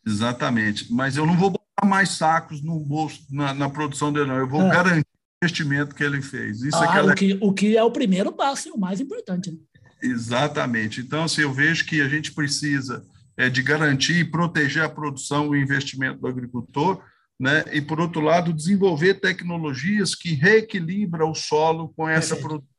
Exatamente. 0.05 0.91
Mas 0.91 1.17
eu 1.17 1.25
não 1.25 1.35
vou 1.37 1.49
botar 1.51 1.85
mais 1.85 2.09
sacos 2.11 2.61
no 2.63 2.79
bolso, 2.79 3.21
na, 3.29 3.53
na 3.53 3.69
produção 3.69 4.11
dele, 4.13 4.27
não. 4.27 4.35
Eu 4.37 4.47
vou 4.49 4.61
é. 4.61 4.69
garantir 4.69 5.05
investimento 5.41 5.95
que 5.95 6.03
ele 6.03 6.21
fez. 6.21 6.61
Isso 6.61 6.77
ah, 6.77 6.97
é 6.97 7.01
o, 7.01 7.15
que, 7.15 7.37
o 7.41 7.53
que 7.53 7.75
é 7.75 7.83
o 7.83 7.91
primeiro 7.91 8.31
passo 8.31 8.69
e 8.69 8.71
o 8.71 8.77
mais 8.77 9.01
importante. 9.01 9.51
Né? 9.51 9.57
Exatamente. 10.01 11.01
Então, 11.01 11.23
assim, 11.23 11.41
eu 11.41 11.51
vejo 11.51 11.85
que 11.85 11.99
a 11.99 12.07
gente 12.07 12.31
precisa 12.31 13.03
é, 13.35 13.49
de 13.49 13.63
garantir 13.63 14.19
e 14.19 14.25
proteger 14.25 14.83
a 14.83 14.89
produção 14.89 15.45
e 15.45 15.49
o 15.49 15.61
investimento 15.61 16.19
do 16.19 16.27
agricultor, 16.27 17.01
né? 17.39 17.65
e, 17.73 17.81
por 17.81 17.99
outro 17.99 18.21
lado, 18.21 18.53
desenvolver 18.53 19.15
tecnologias 19.15 20.13
que 20.13 20.35
reequilibram 20.35 21.31
o 21.31 21.35
solo 21.35 21.89
com 21.95 22.07
essa 22.07 22.35
produção 22.35 22.67
é, 22.67 22.71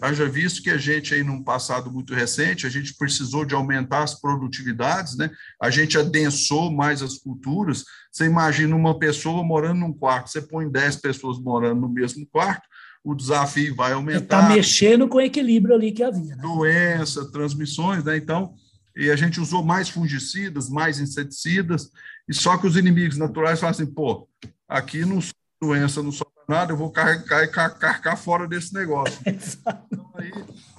haja 0.00 0.28
visto 0.28 0.62
que 0.62 0.70
a 0.70 0.76
gente, 0.76 1.14
aí, 1.14 1.22
num 1.22 1.42
passado 1.42 1.90
muito 1.90 2.14
recente, 2.14 2.66
a 2.66 2.70
gente 2.70 2.94
precisou 2.94 3.44
de 3.44 3.54
aumentar 3.54 4.02
as 4.02 4.20
produtividades, 4.20 5.16
né? 5.16 5.30
a 5.60 5.70
gente 5.70 5.98
adensou 5.98 6.70
mais 6.70 7.02
as 7.02 7.18
culturas. 7.18 7.84
Você 8.10 8.24
imagina 8.24 8.74
uma 8.76 8.98
pessoa 8.98 9.42
morando 9.42 9.80
num 9.80 9.92
quarto, 9.92 10.30
você 10.30 10.42
põe 10.42 10.70
10 10.70 10.96
pessoas 10.96 11.38
morando 11.38 11.80
no 11.80 11.88
mesmo 11.88 12.26
quarto, 12.26 12.66
o 13.04 13.14
desafio 13.14 13.74
vai 13.74 13.92
aumentar. 13.92 14.22
Está 14.22 14.48
mexendo 14.48 15.08
com 15.08 15.18
o 15.18 15.20
equilíbrio 15.20 15.74
ali 15.74 15.92
que 15.92 16.02
havia. 16.02 16.36
Né? 16.36 16.42
Doença, 16.42 17.30
transmissões, 17.32 18.04
né? 18.04 18.16
Então, 18.16 18.54
e 18.96 19.10
a 19.10 19.16
gente 19.16 19.40
usou 19.40 19.64
mais 19.64 19.88
fungicidas, 19.88 20.68
mais 20.68 21.00
inseticidas, 21.00 21.90
e 22.28 22.34
só 22.34 22.56
que 22.56 22.66
os 22.66 22.76
inimigos 22.76 23.16
naturais 23.16 23.58
falam 23.58 23.72
assim, 23.72 23.86
pô, 23.86 24.28
aqui 24.68 25.04
não 25.04 25.20
doença, 25.62 26.02
não 26.02 26.10
sobra 26.10 26.32
nada, 26.48 26.72
eu 26.72 26.76
vou 26.76 26.90
carregar 26.90 27.44
e 27.44 27.48
carcar 27.48 28.18
fora 28.18 28.48
desse 28.48 28.74
negócio. 28.74 29.16
então, 29.24 30.10
aí 30.14 30.32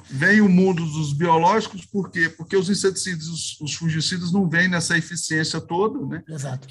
vem 0.09 0.41
o 0.41 0.49
mundo 0.49 0.85
dos 0.85 1.13
biológicos, 1.13 1.85
por 1.85 2.11
quê? 2.11 2.29
Porque 2.29 2.57
os 2.57 2.69
inseticidas, 2.69 3.27
os, 3.27 3.59
os 3.61 3.73
fungicidas 3.73 4.31
não 4.31 4.47
vêm 4.47 4.67
nessa 4.67 4.97
eficiência 4.97 5.61
toda, 5.61 6.05
né? 6.05 6.23
Exato. 6.27 6.67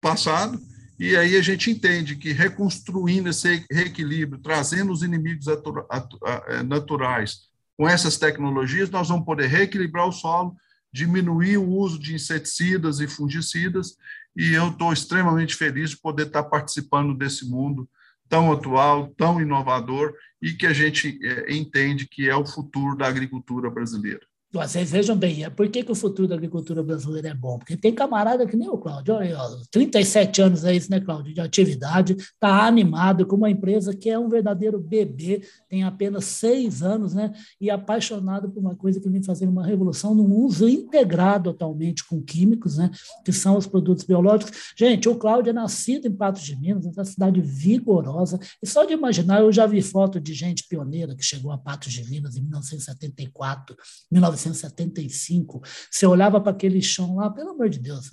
Passado, 0.00 0.60
e 0.98 1.16
aí 1.16 1.36
a 1.36 1.42
gente 1.42 1.70
entende 1.70 2.16
que 2.16 2.32
reconstruindo 2.32 3.30
esse 3.30 3.64
reequilíbrio, 3.70 4.40
trazendo 4.40 4.92
os 4.92 5.02
inimigos 5.02 5.46
é, 5.48 6.62
naturais 6.62 7.40
com 7.76 7.88
essas 7.88 8.16
tecnologias, 8.16 8.90
nós 8.90 9.08
vamos 9.08 9.24
poder 9.24 9.46
reequilibrar 9.46 10.06
o 10.06 10.12
solo, 10.12 10.54
diminuir 10.92 11.58
o 11.58 11.68
uso 11.68 11.98
de 11.98 12.14
inseticidas 12.14 13.00
e 13.00 13.08
fungicidas, 13.08 13.96
e 14.36 14.52
eu 14.52 14.68
estou 14.68 14.92
extremamente 14.92 15.54
feliz 15.54 15.90
de 15.90 15.96
poder 15.96 16.26
estar 16.26 16.44
participando 16.44 17.14
desse 17.14 17.48
mundo 17.48 17.88
tão 18.28 18.52
atual, 18.52 19.08
tão 19.16 19.40
inovador 19.40 20.12
e 20.42 20.52
que 20.52 20.66
a 20.66 20.72
gente 20.72 21.18
é, 21.22 21.54
entende 21.54 22.06
que 22.06 22.28
é 22.28 22.36
o 22.36 22.44
futuro 22.44 22.96
da 22.96 23.06
agricultura 23.06 23.70
brasileira. 23.70 24.26
Vocês 24.52 24.92
vejam 24.92 25.16
bem, 25.16 25.44
é 25.44 25.50
por 25.50 25.68
que, 25.68 25.82
que 25.82 25.90
o 25.90 25.94
futuro 25.94 26.28
da 26.28 26.36
agricultura 26.36 26.80
brasileira 26.80 27.28
é 27.28 27.34
bom? 27.34 27.58
Porque 27.58 27.76
tem 27.76 27.92
camarada 27.92 28.46
que 28.46 28.56
nem 28.56 28.68
o 28.68 28.78
Cláudio, 28.78 29.14
olha, 29.14 29.36
ó, 29.36 29.58
37 29.72 30.40
anos 30.40 30.64
é 30.64 30.74
isso, 30.74 30.88
né, 30.88 31.00
Cláudio, 31.00 31.34
de 31.34 31.40
atividade, 31.40 32.14
está 32.14 32.64
animado 32.64 33.26
com 33.26 33.34
uma 33.34 33.50
empresa 33.50 33.94
que 33.94 34.08
é 34.08 34.16
um 34.16 34.28
verdadeiro 34.28 34.78
bebê, 34.78 35.42
tem 35.68 35.82
apenas 35.82 36.26
seis 36.26 36.80
anos, 36.80 37.12
né, 37.12 37.32
e 37.60 37.68
apaixonado 37.68 38.48
por 38.48 38.60
uma 38.60 38.76
coisa 38.76 39.00
que 39.00 39.08
vem 39.08 39.22
fazendo 39.22 39.50
uma 39.50 39.66
revolução 39.66 40.14
no 40.14 40.24
uso 40.24 40.68
integrado 40.68 41.50
atualmente 41.50 42.06
com 42.06 42.22
químicos, 42.22 42.78
né, 42.78 42.90
que 43.24 43.32
são 43.32 43.56
os 43.58 43.66
produtos 43.66 44.04
biológicos. 44.04 44.72
Gente, 44.76 45.08
o 45.08 45.16
Cláudio 45.16 45.50
é 45.50 45.52
nascido 45.52 46.06
em 46.06 46.12
Patos 46.12 46.42
de 46.42 46.56
Minas, 46.56 46.86
uma 46.86 47.04
cidade 47.04 47.40
vigorosa, 47.40 48.38
e 48.62 48.66
só 48.66 48.84
de 48.84 48.92
imaginar, 48.92 49.40
eu 49.40 49.52
já 49.52 49.66
vi 49.66 49.82
foto 49.82 50.20
de 50.20 50.32
gente 50.32 50.66
pioneira 50.68 51.16
que 51.16 51.24
chegou 51.24 51.50
a 51.50 51.58
Patos 51.58 51.92
de 51.92 52.08
Minas 52.08 52.36
em 52.36 52.42
1974, 52.42 53.76
1974, 54.10 54.45
1975, 54.46 55.62
você 55.90 56.06
olhava 56.06 56.40
para 56.40 56.52
aquele 56.52 56.80
chão 56.80 57.16
lá, 57.16 57.30
pelo 57.30 57.50
amor 57.50 57.68
de 57.68 57.78
Deus, 57.78 58.10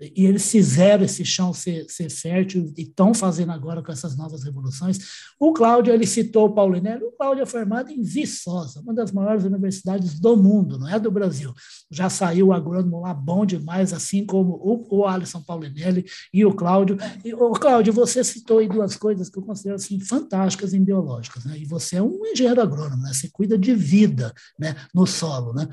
e 0.00 0.26
eles 0.26 0.50
fizeram 0.50 1.04
esse 1.04 1.24
chão 1.24 1.52
ser, 1.52 1.86
ser 1.88 2.10
fértil 2.10 2.72
e 2.76 2.82
estão 2.82 3.14
fazendo 3.14 3.52
agora 3.52 3.82
com 3.82 3.92
essas 3.92 4.16
novas 4.16 4.42
revoluções. 4.42 4.98
O 5.38 5.52
Cláudio, 5.52 5.92
ele 5.92 6.06
citou 6.06 6.46
o 6.46 6.54
Paulinelli, 6.54 7.04
o 7.04 7.12
Cláudio 7.12 7.42
é 7.42 7.46
formado 7.46 7.90
em 7.90 8.02
Viçosa, 8.02 8.80
uma 8.80 8.94
das 8.94 9.12
maiores 9.12 9.44
universidades 9.44 10.18
do 10.18 10.36
mundo, 10.36 10.78
não 10.78 10.88
é 10.88 10.98
do 10.98 11.10
Brasil. 11.10 11.52
Já 11.90 12.08
saiu 12.08 12.52
agrônomo 12.52 13.00
lá 13.00 13.14
bom 13.14 13.44
demais, 13.46 13.92
assim 13.92 14.24
como 14.24 14.54
o, 14.54 14.98
o 14.98 15.06
Alisson 15.06 15.40
Paulinelli 15.42 16.04
e 16.32 16.44
o 16.44 16.54
Cláudio. 16.54 16.96
E, 17.24 17.34
o 17.34 17.52
Cláudio, 17.52 17.92
você 17.92 18.22
citou 18.24 18.58
aí 18.58 18.68
duas 18.68 18.96
coisas 18.96 19.28
que 19.28 19.38
eu 19.38 19.42
considero 19.42 19.76
assim, 19.76 20.00
fantásticas 20.00 20.72
em 20.74 20.82
biológicas, 20.82 21.44
né? 21.44 21.58
e 21.58 21.64
você 21.64 21.96
é 21.96 22.02
um 22.02 22.24
engenheiro 22.26 22.60
agrônomo, 22.60 23.02
né? 23.02 23.12
você 23.12 23.28
cuida 23.30 23.58
de 23.58 23.74
vida 23.74 24.32
né? 24.58 24.76
no 24.94 25.06
solo, 25.06 25.41
né? 25.54 25.68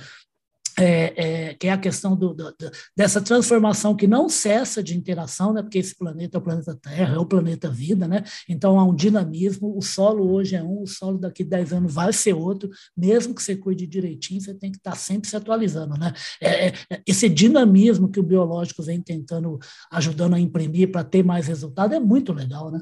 É, 0.80 1.50
é, 1.50 1.54
que 1.56 1.68
é 1.68 1.72
a 1.72 1.78
questão 1.78 2.16
do, 2.16 2.34
do, 2.34 2.56
dessa 2.96 3.20
transformação 3.20 3.94
que 3.94 4.08
não 4.08 4.30
cessa 4.30 4.82
de 4.82 4.96
interação, 4.96 5.52
né? 5.52 5.62
porque 5.62 5.78
esse 5.78 5.94
planeta 5.94 6.38
é 6.38 6.40
o 6.40 6.42
planeta 6.42 6.80
Terra, 6.82 7.16
é 7.16 7.18
o 7.18 7.26
planeta 7.26 7.70
Vida, 7.70 8.08
né? 8.08 8.24
então 8.48 8.80
há 8.80 8.86
um 8.86 8.96
dinamismo. 8.96 9.78
O 9.78 9.82
solo 9.82 10.32
hoje 10.32 10.56
é 10.56 10.64
um, 10.64 10.84
o 10.84 10.88
solo 10.88 11.18
daqui 11.18 11.44
a 11.44 11.48
10 11.48 11.74
anos 11.74 11.94
vai 11.94 12.14
ser 12.14 12.34
outro, 12.34 12.70
mesmo 12.96 13.36
que 13.36 13.44
você 13.44 13.58
cuide 13.58 13.86
direitinho, 13.86 14.40
você 14.40 14.54
tem 14.54 14.72
que 14.72 14.78
estar 14.78 14.96
sempre 14.96 15.30
se 15.30 15.36
atualizando. 15.36 15.98
Né? 15.98 16.14
É, 16.42 16.68
é, 16.68 16.74
é 16.92 17.02
esse 17.06 17.28
dinamismo 17.28 18.10
que 18.10 18.20
o 18.20 18.24
biológico 18.24 18.82
vem 18.82 19.02
tentando, 19.02 19.60
ajudando 19.92 20.36
a 20.36 20.40
imprimir 20.40 20.92
para 20.92 21.04
ter 21.04 21.24
mais 21.24 21.48
resultado, 21.48 21.94
é 21.94 22.00
muito 22.00 22.32
legal. 22.32 22.72
Né? 22.72 22.80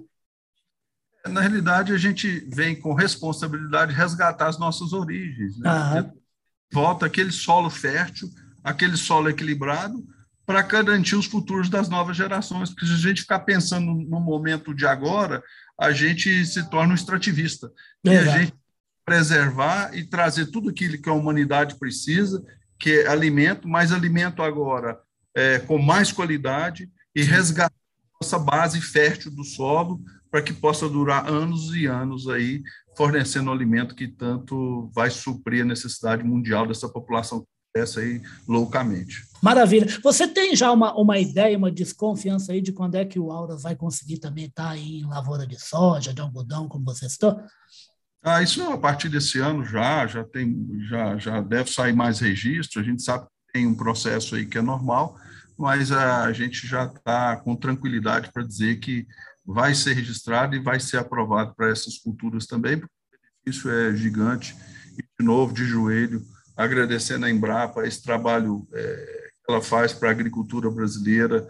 Na 1.29 1.41
realidade, 1.41 1.93
a 1.93 1.97
gente 1.97 2.47
vem 2.53 2.79
com 2.79 2.93
responsabilidade 2.93 3.91
resgatar 3.91 4.49
as 4.49 4.59
nossas 4.59 4.93
origens. 4.93 5.57
Né? 5.57 5.67
Ah 5.67 6.11
volta 6.71 7.05
aquele 7.05 7.31
solo 7.31 7.69
fértil, 7.69 8.29
aquele 8.63 8.97
solo 8.97 9.29
equilibrado, 9.29 10.03
para 10.45 10.61
garantir 10.61 11.15
os 11.15 11.25
futuros 11.25 11.69
das 11.69 11.89
novas 11.89 12.15
gerações. 12.15 12.69
Porque 12.69 12.85
se 12.85 12.93
a 12.93 12.97
gente 12.97 13.21
ficar 13.21 13.39
pensando 13.39 13.85
no 13.85 14.19
momento 14.19 14.73
de 14.73 14.85
agora, 14.85 15.43
a 15.79 15.91
gente 15.91 16.45
se 16.45 16.69
torna 16.69 16.93
um 16.93 16.95
extrativista. 16.95 17.71
E 18.03 18.09
a 18.09 18.25
gente 18.25 18.53
preservar 19.05 19.95
e 19.95 20.03
trazer 20.03 20.47
tudo 20.47 20.69
aquilo 20.69 21.01
que 21.01 21.09
a 21.09 21.13
humanidade 21.13 21.75
precisa, 21.75 22.43
que 22.79 22.91
é 23.01 23.07
alimento, 23.07 23.67
mais 23.67 23.91
alimento 23.91 24.41
agora 24.41 24.99
é, 25.37 25.59
com 25.59 25.77
mais 25.77 26.11
qualidade 26.11 26.89
e 27.15 27.21
resgatar 27.21 27.71
essa 28.21 28.39
base 28.39 28.81
fértil 28.81 29.31
do 29.31 29.43
solo 29.43 30.01
para 30.29 30.41
que 30.41 30.53
possa 30.53 30.89
durar 30.89 31.29
anos 31.29 31.73
e 31.73 31.85
anos 31.85 32.27
aí 32.27 32.61
fornecendo 32.95 33.51
alimento 33.51 33.95
que 33.95 34.07
tanto 34.07 34.89
vai 34.93 35.09
suprir 35.09 35.61
a 35.61 35.65
necessidade 35.65 36.23
mundial 36.23 36.67
dessa 36.67 36.89
população 36.89 37.41
que 37.41 37.47
cresce 37.73 37.99
aí 37.99 38.21
loucamente. 38.47 39.23
Maravilha. 39.41 39.87
Você 40.03 40.27
tem 40.27 40.55
já 40.55 40.71
uma, 40.71 40.99
uma 40.99 41.19
ideia, 41.19 41.57
uma 41.57 41.71
desconfiança 41.71 42.51
aí 42.51 42.61
de 42.61 42.71
quando 42.71 42.95
é 42.95 43.05
que 43.05 43.19
o 43.19 43.31
Aura 43.31 43.55
vai 43.55 43.75
conseguir 43.75 44.17
também 44.17 44.45
estar 44.45 44.69
tá 44.69 44.77
em 44.77 45.05
lavoura 45.05 45.45
de 45.45 45.59
soja, 45.59 46.13
de 46.13 46.21
algodão, 46.21 46.67
como 46.67 46.85
você 46.85 47.07
citou? 47.07 47.39
Ah, 48.23 48.41
isso 48.41 48.61
a 48.63 48.77
partir 48.77 49.09
desse 49.09 49.39
ano 49.39 49.63
já, 49.63 50.07
já 50.07 50.23
tem, 50.23 50.67
já, 50.89 51.17
já 51.17 51.39
deve 51.39 51.71
sair 51.71 51.93
mais 51.93 52.19
registro. 52.19 52.81
A 52.81 52.83
gente 52.83 53.03
sabe 53.03 53.25
que 53.25 53.53
tem 53.53 53.67
um 53.67 53.75
processo 53.75 54.35
aí 54.35 54.45
que 54.45 54.57
é 54.57 54.61
normal, 54.61 55.17
mas 55.57 55.91
a 55.91 56.31
gente 56.31 56.67
já 56.67 56.85
está 56.85 57.35
com 57.37 57.55
tranquilidade 57.55 58.31
para 58.31 58.43
dizer 58.43 58.79
que 58.79 59.07
vai 59.45 59.73
ser 59.73 59.93
registrado 59.93 60.55
e 60.55 60.59
vai 60.59 60.79
ser 60.79 60.97
aprovado 60.97 61.55
para 61.55 61.69
essas 61.69 61.97
culturas 61.97 62.45
também, 62.45 62.77
porque 62.77 62.93
o 62.93 63.45
benefício 63.45 63.71
é 63.71 63.95
gigante. 63.95 64.55
E, 64.97 65.03
de 65.19 65.25
novo, 65.25 65.53
de 65.53 65.63
joelho, 65.63 66.25
agradecendo 66.55 67.25
a 67.25 67.29
Embrapa 67.29 67.87
esse 67.87 68.03
trabalho 68.03 68.67
é, 68.73 69.29
que 69.45 69.51
ela 69.51 69.61
faz 69.61 69.93
para 69.93 70.09
a 70.09 70.11
agricultura 70.11 70.69
brasileira, 70.69 71.47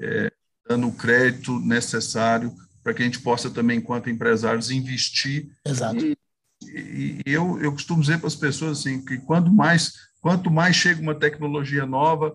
é, 0.00 0.30
dando 0.68 0.88
o 0.88 0.92
crédito 0.92 1.58
necessário 1.60 2.52
para 2.82 2.92
que 2.94 3.02
a 3.02 3.04
gente 3.04 3.20
possa 3.20 3.50
também, 3.50 3.78
enquanto 3.78 4.10
empresários, 4.10 4.70
investir. 4.70 5.50
Exato. 5.64 6.04
E, 6.04 6.16
e, 6.64 7.22
eu, 7.26 7.60
eu 7.60 7.72
costumo 7.72 8.00
dizer 8.00 8.18
para 8.18 8.28
as 8.28 8.34
pessoas 8.34 8.80
assim, 8.80 9.04
que 9.04 9.18
quanto 9.18 9.52
mais, 9.52 9.92
quanto 10.20 10.50
mais 10.50 10.74
chega 10.74 11.00
uma 11.00 11.14
tecnologia 11.14 11.86
nova, 11.86 12.34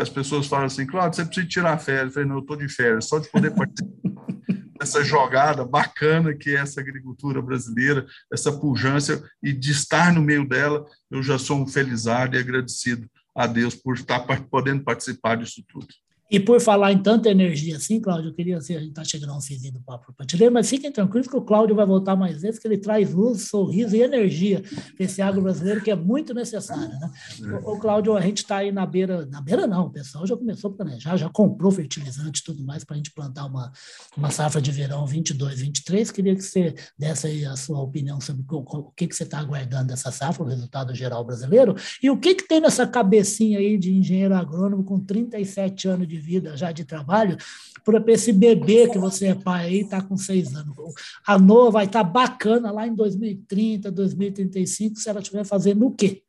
as 0.00 0.08
pessoas 0.08 0.46
falam 0.46 0.66
assim, 0.66 0.86
claro, 0.86 1.12
você 1.12 1.24
precisa 1.24 1.46
tirar 1.46 1.78
férias. 1.78 2.08
Eu 2.08 2.12
falei, 2.12 2.28
não, 2.28 2.36
eu 2.36 2.40
estou 2.40 2.56
de 2.56 2.68
férias, 2.68 3.06
só 3.06 3.18
de 3.18 3.28
poder 3.28 3.50
participar 3.52 4.26
essa 4.80 5.02
jogada 5.02 5.64
bacana 5.64 6.34
que 6.34 6.50
é 6.50 6.60
essa 6.60 6.80
agricultura 6.80 7.42
brasileira, 7.42 8.06
essa 8.32 8.52
pujança, 8.52 9.28
e 9.42 9.52
de 9.52 9.72
estar 9.72 10.12
no 10.12 10.20
meio 10.20 10.46
dela, 10.46 10.84
eu 11.10 11.22
já 11.22 11.38
sou 11.38 11.58
um 11.58 11.66
felizardo 11.66 12.36
e 12.36 12.38
agradecido 12.38 13.08
a 13.34 13.46
Deus 13.46 13.74
por 13.74 13.96
estar 13.96 14.20
podendo 14.50 14.84
participar 14.84 15.36
disso 15.36 15.64
tudo. 15.68 15.88
E 16.30 16.40
por 16.40 16.60
falar 16.60 16.92
em 16.92 16.98
tanta 16.98 17.28
energia 17.28 17.76
assim, 17.76 18.00
Cláudio, 18.00 18.30
eu 18.30 18.34
queria 18.34 18.58
assim, 18.58 18.74
a 18.74 18.80
gente 18.80 18.88
está 18.88 19.04
chegando 19.04 19.30
a 19.30 19.36
um 19.36 19.40
finzinho 19.40 19.74
do 19.74 19.80
papo 19.80 20.12
ler, 20.34 20.50
mas 20.50 20.68
fiquem 20.68 20.90
tranquilos 20.90 21.28
que 21.28 21.36
o 21.36 21.40
Cláudio 21.40 21.76
vai 21.76 21.86
voltar 21.86 22.16
mais 22.16 22.42
vezes, 22.42 22.58
que 22.58 22.66
ele 22.66 22.78
traz 22.78 23.12
luz, 23.12 23.42
sorriso 23.42 23.94
e 23.94 24.02
energia 24.02 24.62
para 24.96 25.04
esse 25.04 25.22
agro 25.22 25.42
brasileiro 25.42 25.82
que 25.82 25.90
é 25.90 25.94
muito 25.94 26.34
necessário. 26.34 26.88
Né? 26.88 27.10
O, 27.64 27.72
o 27.72 27.78
Cláudio, 27.78 28.16
a 28.16 28.20
gente 28.20 28.38
está 28.38 28.56
aí 28.56 28.72
na 28.72 28.84
beira, 28.84 29.24
na 29.26 29.40
beira 29.40 29.66
não, 29.66 29.86
o 29.86 29.90
pessoal 29.90 30.26
já 30.26 30.36
começou 30.36 30.70
a 30.70 30.74
planejar, 30.74 31.16
já 31.16 31.28
comprou 31.28 31.70
fertilizante 31.70 32.40
e 32.40 32.44
tudo 32.44 32.64
mais 32.64 32.82
para 32.82 32.94
a 32.94 32.96
gente 32.96 33.12
plantar 33.12 33.46
uma, 33.46 33.70
uma 34.16 34.30
safra 34.30 34.60
de 34.60 34.72
verão 34.72 35.06
22, 35.06 35.60
23. 35.60 36.10
Queria 36.10 36.34
que 36.34 36.42
você 36.42 36.74
desse 36.98 37.28
aí 37.28 37.44
a 37.44 37.56
sua 37.56 37.80
opinião 37.80 38.20
sobre 38.20 38.44
o, 38.50 38.56
o 38.56 38.90
que, 38.96 39.06
que 39.06 39.14
você 39.14 39.22
está 39.22 39.38
aguardando 39.38 39.88
dessa 39.88 40.10
safra, 40.10 40.42
o 40.42 40.48
resultado 40.48 40.92
geral 40.92 41.24
brasileiro, 41.24 41.76
e 42.02 42.10
o 42.10 42.18
que, 42.18 42.34
que 42.34 42.48
tem 42.48 42.60
nessa 42.60 42.86
cabecinha 42.86 43.58
aí 43.58 43.78
de 43.78 43.94
engenheiro 43.94 44.34
agrônomo 44.34 44.82
com 44.82 44.98
37 44.98 45.88
anos 45.88 46.08
de 46.08 46.15
de 46.16 46.18
vida 46.18 46.56
já 46.56 46.72
de 46.72 46.84
trabalho, 46.84 47.36
para 47.84 48.02
esse 48.12 48.32
bebê 48.32 48.88
que 48.88 48.98
você 48.98 49.28
é 49.28 49.34
pai 49.34 49.66
aí, 49.66 49.80
está 49.80 50.02
com 50.02 50.16
seis 50.16 50.54
anos. 50.54 50.74
A 51.26 51.38
Noa 51.38 51.70
vai 51.70 51.84
estar 51.84 52.04
tá 52.04 52.10
bacana 52.10 52.70
lá 52.70 52.86
em 52.86 52.94
2030, 52.94 53.90
2035, 53.90 54.96
se 54.96 55.08
ela 55.08 55.20
estiver 55.20 55.44
fazendo 55.44 55.86
o 55.86 55.94
quê? 55.94 56.22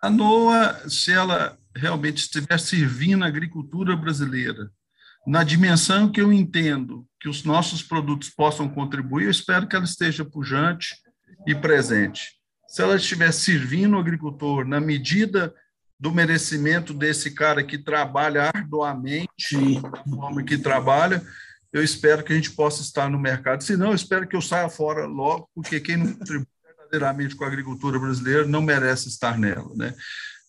A 0.00 0.08
Noa, 0.08 0.88
se 0.88 1.12
ela 1.12 1.58
realmente 1.74 2.18
estiver 2.18 2.58
servindo 2.58 3.24
a 3.24 3.28
agricultura 3.28 3.96
brasileira, 3.96 4.70
na 5.26 5.44
dimensão 5.44 6.10
que 6.10 6.20
eu 6.20 6.32
entendo 6.32 7.06
que 7.20 7.28
os 7.28 7.44
nossos 7.44 7.82
produtos 7.82 8.30
possam 8.30 8.68
contribuir, 8.68 9.24
eu 9.24 9.30
espero 9.30 9.66
que 9.66 9.76
ela 9.76 9.84
esteja 9.84 10.24
pujante 10.24 10.96
e 11.46 11.54
presente. 11.54 12.40
Se 12.66 12.82
ela 12.82 12.96
estiver 12.96 13.32
servindo 13.32 13.96
o 13.96 14.00
agricultor 14.00 14.64
na 14.64 14.80
medida 14.80 15.54
do 16.00 16.10
merecimento 16.10 16.94
desse 16.94 17.30
cara 17.32 17.62
que 17.62 17.76
trabalha 17.76 18.50
arduamente, 18.54 19.56
o 20.06 20.16
homem 20.16 20.46
que 20.46 20.56
trabalha, 20.56 21.22
eu 21.70 21.84
espero 21.84 22.24
que 22.24 22.32
a 22.32 22.36
gente 22.36 22.52
possa 22.52 22.80
estar 22.80 23.10
no 23.10 23.18
mercado. 23.18 23.62
Se 23.62 23.76
não, 23.76 23.88
eu 23.88 23.94
espero 23.94 24.26
que 24.26 24.34
eu 24.34 24.40
saia 24.40 24.70
fora 24.70 25.04
logo, 25.06 25.48
porque 25.54 25.78
quem 25.78 25.98
não 25.98 26.14
contribui 26.14 26.46
verdadeiramente 26.64 27.36
com 27.36 27.44
a 27.44 27.48
agricultura 27.48 27.98
brasileira 27.98 28.46
não 28.46 28.62
merece 28.62 29.08
estar 29.08 29.38
nela. 29.38 29.70
Né? 29.76 29.94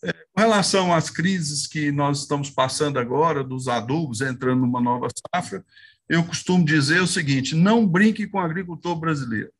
É, 0.05 0.13
com 0.34 0.39
relação 0.39 0.93
às 0.93 1.10
crises 1.10 1.67
que 1.67 1.91
nós 1.91 2.22
estamos 2.22 2.50
passando 2.50 2.98
agora, 2.98 3.43
dos 3.43 3.67
adubos 3.67 4.22
entrando 4.22 4.62
numa 4.62 4.81
nova 4.81 5.10
safra, 5.36 5.65
eu 6.08 6.24
costumo 6.24 6.63
dizer 6.63 7.01
o 7.01 7.08
seguinte: 7.08 7.55
não 7.55 7.86
brinque 7.86 8.25
com 8.25 8.38
o 8.38 8.41
agricultor 8.41 8.96
brasileiro. 8.96 9.51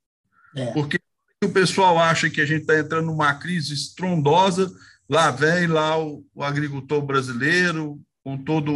É. 0.55 0.71
Porque 0.71 1.00
o 1.43 1.50
pessoal 1.50 2.00
acha 2.00 2.29
que 2.29 2.39
a 2.39 2.45
gente 2.45 2.62
está 2.62 2.79
entrando 2.79 3.07
numa 3.07 3.33
crise 3.36 3.74
estrondosa, 3.74 4.71
lá 5.12 5.30
vem 5.30 5.68
lá 5.68 6.01
o, 6.01 6.25
o 6.34 6.41
agricultor 6.41 7.01
brasileiro, 7.01 8.00
com 8.24 8.38
toda 8.38 8.72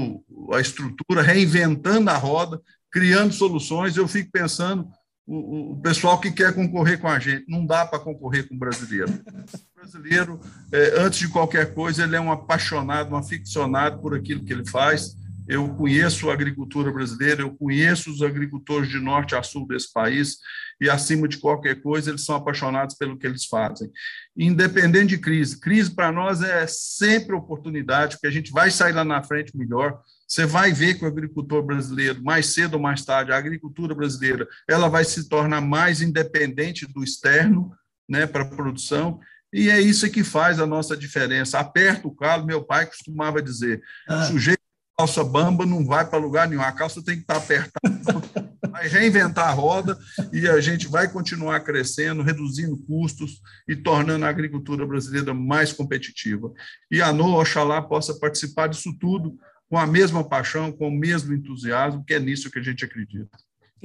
a 0.54 0.60
estrutura, 0.60 1.22
reinventando 1.22 2.10
a 2.10 2.18
roda, 2.18 2.62
criando 2.92 3.34
soluções. 3.34 3.96
Eu 3.96 4.06
fico 4.06 4.32
pensando, 4.32 4.86
o, 5.26 5.72
o 5.72 5.82
pessoal 5.82 6.20
que 6.20 6.30
quer 6.32 6.54
concorrer 6.54 7.00
com 7.00 7.08
a 7.08 7.18
gente, 7.20 7.46
não 7.48 7.66
dá 7.66 7.86
para 7.86 8.00
concorrer 8.00 8.50
com 8.50 8.56
o 8.56 8.60
brasileiro. 8.60 9.12
O 9.14 9.80
brasileiro, 9.80 10.42
é, 10.74 11.00
antes 11.00 11.20
de 11.20 11.30
qualquer 11.30 11.74
coisa, 11.74 12.04
ele 12.04 12.18
é 12.18 12.20
um 12.20 12.32
apaixonado, 12.32 13.14
um 13.14 13.18
aficionado 13.18 14.00
por 14.02 14.14
aquilo 14.14 14.44
que 14.44 14.52
ele 14.52 14.66
faz. 14.66 15.16
Eu 15.48 15.74
conheço 15.76 16.30
a 16.30 16.34
agricultura 16.34 16.92
brasileira, 16.92 17.42
eu 17.42 17.56
conheço 17.56 18.12
os 18.12 18.22
agricultores 18.22 18.90
de 18.90 19.00
norte 19.00 19.36
a 19.36 19.44
sul 19.44 19.68
desse 19.68 19.92
país, 19.94 20.38
e 20.82 20.90
acima 20.90 21.28
de 21.28 21.38
qualquer 21.38 21.82
coisa, 21.82 22.10
eles 22.10 22.26
são 22.26 22.36
apaixonados 22.36 22.96
pelo 22.96 23.18
que 23.18 23.26
eles 23.26 23.46
fazem. 23.46 23.90
Independente 24.36 25.10
de 25.10 25.18
crise, 25.18 25.60
crise 25.60 25.94
para 25.94 26.12
nós 26.12 26.42
é 26.42 26.66
sempre 26.68 27.36
oportunidade, 27.36 28.16
porque 28.16 28.28
a 28.28 28.32
gente 28.32 28.52
vai 28.52 28.70
sair 28.70 28.94
lá 28.94 29.06
na 29.06 29.24
frente 29.24 29.56
melhor. 29.56 30.00
Você 30.28 30.46
vai 30.46 30.74
ver 30.74 30.96
que 30.96 31.06
o 31.06 31.08
agricultor 31.08 31.64
brasileiro, 31.64 32.24
mais 32.24 32.48
cedo 32.48 32.74
ou 32.74 32.80
mais 32.80 33.06
tarde, 33.06 33.32
a 33.32 33.38
agricultura 33.38 33.96
brasileira, 33.96 34.48
ela 34.68 34.90
vai 34.90 35.06
se 35.06 35.30
tornar 35.30 35.62
mais 35.62 36.02
independente 36.02 36.86
do 36.86 37.04
externo, 37.04 37.72
né, 38.08 38.28
para 38.28 38.44
a 38.44 38.50
produção, 38.50 39.20
e 39.54 39.70
é 39.70 39.80
isso 39.80 40.10
que 40.10 40.24
faz 40.24 40.60
a 40.60 40.66
nossa 40.66 40.98
diferença. 40.98 41.60
Aperta 41.60 42.08
o 42.08 42.14
calo, 42.14 42.46
meu 42.46 42.64
pai 42.64 42.86
costumava 42.86 43.42
dizer, 43.42 43.82
ah. 44.08 44.26
sujeito 44.26 44.60
calça 44.98 45.24
bamba 45.24 45.66
não 45.66 45.86
vai 45.86 46.06
para 46.06 46.18
lugar 46.18 46.48
nenhum, 46.48 46.62
a 46.62 46.72
calça 46.72 47.04
tem 47.04 47.16
que 47.16 47.22
estar 47.22 47.36
tá 47.36 47.40
apertada 47.40 48.46
vai 48.76 48.88
reinventar 48.90 49.48
a 49.48 49.54
roda 49.54 49.98
e 50.34 50.48
a 50.50 50.60
gente 50.60 50.88
vai 50.88 51.08
continuar 51.08 51.62
crescendo, 51.62 52.22
reduzindo 52.22 52.78
custos 52.78 53.42
e 53.68 53.76
tornando 53.76 54.26
a 54.26 54.30
agricultura 54.30 54.86
brasileira 54.86 55.34
mais 55.34 55.72
competitiva. 55.72 56.52
E 56.92 57.02
a 57.02 57.14
NOA, 57.14 57.42
oxalá, 57.42 57.82
possa 57.82 58.14
participar 58.20 58.68
disso 58.68 58.94
tudo 59.00 59.38
com 59.70 59.78
a 59.78 59.88
mesma 59.88 60.28
paixão, 60.28 60.74
com 60.74 60.90
o 60.90 60.92
mesmo 60.92 61.34
entusiasmo, 61.34 62.04
que 62.06 62.14
é 62.14 62.20
nisso 62.20 62.52
que 62.52 62.60
a 62.60 62.62
gente 62.62 62.84
acredita. 62.84 63.30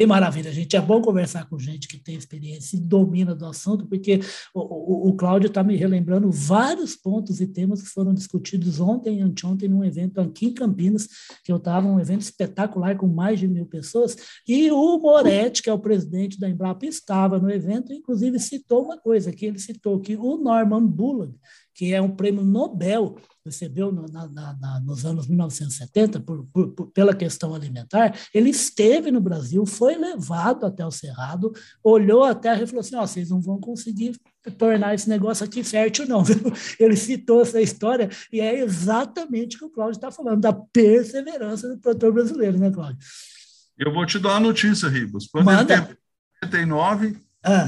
Que 0.01 0.07
maravilha, 0.07 0.51
gente. 0.51 0.75
É 0.75 0.81
bom 0.81 1.03
conversar 1.03 1.47
com 1.47 1.59
gente 1.59 1.87
que 1.87 1.99
tem 1.99 2.15
experiência 2.15 2.75
e 2.75 2.81
domina 2.81 3.35
do 3.35 3.45
assunto, 3.45 3.87
porque 3.87 4.19
o, 4.55 4.61
o, 4.61 5.09
o 5.11 5.15
Cláudio 5.15 5.49
está 5.49 5.63
me 5.63 5.77
relembrando 5.77 6.31
vários 6.31 6.97
pontos 6.97 7.39
e 7.39 7.47
temas 7.47 7.83
que 7.83 7.89
foram 7.91 8.15
discutidos 8.15 8.81
ontem 8.81 9.19
e 9.19 9.21
anteontem 9.21 9.69
num 9.69 9.85
evento 9.85 10.19
aqui 10.19 10.47
em 10.47 10.55
Campinas, 10.55 11.07
que 11.45 11.53
eu 11.53 11.59
estava, 11.59 11.87
um 11.87 12.01
evento 12.01 12.23
espetacular 12.23 12.97
com 12.97 13.07
mais 13.07 13.39
de 13.39 13.47
mil 13.47 13.67
pessoas, 13.67 14.17
e 14.49 14.71
o 14.73 14.99
Moretti, 14.99 15.63
que 15.63 15.69
é 15.69 15.73
o 15.75 15.79
presidente 15.79 16.41
da 16.41 16.49
Embrapa, 16.49 16.87
estava 16.87 17.39
no 17.39 17.51
evento, 17.51 17.93
inclusive 17.93 18.39
citou 18.39 18.85
uma 18.85 18.97
coisa, 18.97 19.31
que 19.31 19.45
ele 19.45 19.59
citou 19.59 20.01
que 20.01 20.17
o 20.17 20.39
Norman 20.39 20.87
Bullock, 20.87 21.35
que 21.81 21.95
é 21.95 22.03
um 22.03 22.11
prêmio 22.11 22.45
Nobel 22.45 23.17
recebeu 23.43 23.91
no, 23.91 24.05
na, 24.05 24.29
na, 24.29 24.81
nos 24.81 25.07
anos 25.07 25.27
1970 25.27 26.21
por, 26.21 26.45
por, 26.53 26.69
por, 26.75 26.87
pela 26.89 27.15
questão 27.15 27.55
alimentar, 27.55 28.15
ele 28.35 28.51
esteve 28.51 29.11
no 29.11 29.19
Brasil, 29.19 29.65
foi 29.65 29.97
levado 29.97 30.67
até 30.67 30.85
o 30.85 30.91
Cerrado, 30.91 31.51
olhou 31.83 32.23
a 32.23 32.35
terra 32.35 32.63
e 32.63 32.67
falou 32.67 32.81
assim: 32.81 32.97
oh, 32.97 33.07
vocês 33.07 33.31
não 33.31 33.41
vão 33.41 33.59
conseguir 33.59 34.15
tornar 34.59 34.95
esse 34.95 35.09
negócio 35.09 35.43
aqui 35.43 35.65
fértil, 35.65 36.07
não. 36.07 36.23
Ele 36.79 36.97
citou 36.97 37.41
essa 37.41 37.63
história 37.63 38.11
e 38.31 38.43
é 38.43 38.61
exatamente 38.61 39.57
o 39.57 39.61
que 39.61 39.65
o 39.65 39.71
Cláudio 39.71 39.97
está 39.97 40.11
falando, 40.11 40.43
da 40.43 40.53
perseverança 40.53 41.67
do 41.67 41.79
produtor 41.79 42.13
brasileiro, 42.13 42.59
né, 42.59 42.71
Cláudio? 42.71 42.99
Eu 43.79 43.91
vou 43.91 44.05
te 44.05 44.19
dar 44.19 44.33
uma 44.33 44.41
notícia, 44.41 44.87
Ribas. 44.87 45.29
Quando 45.29 45.47
Manda. 45.47 45.73
ele 45.73 45.83
teve 45.83 45.99
89, 46.45 47.17
ah. 47.43 47.65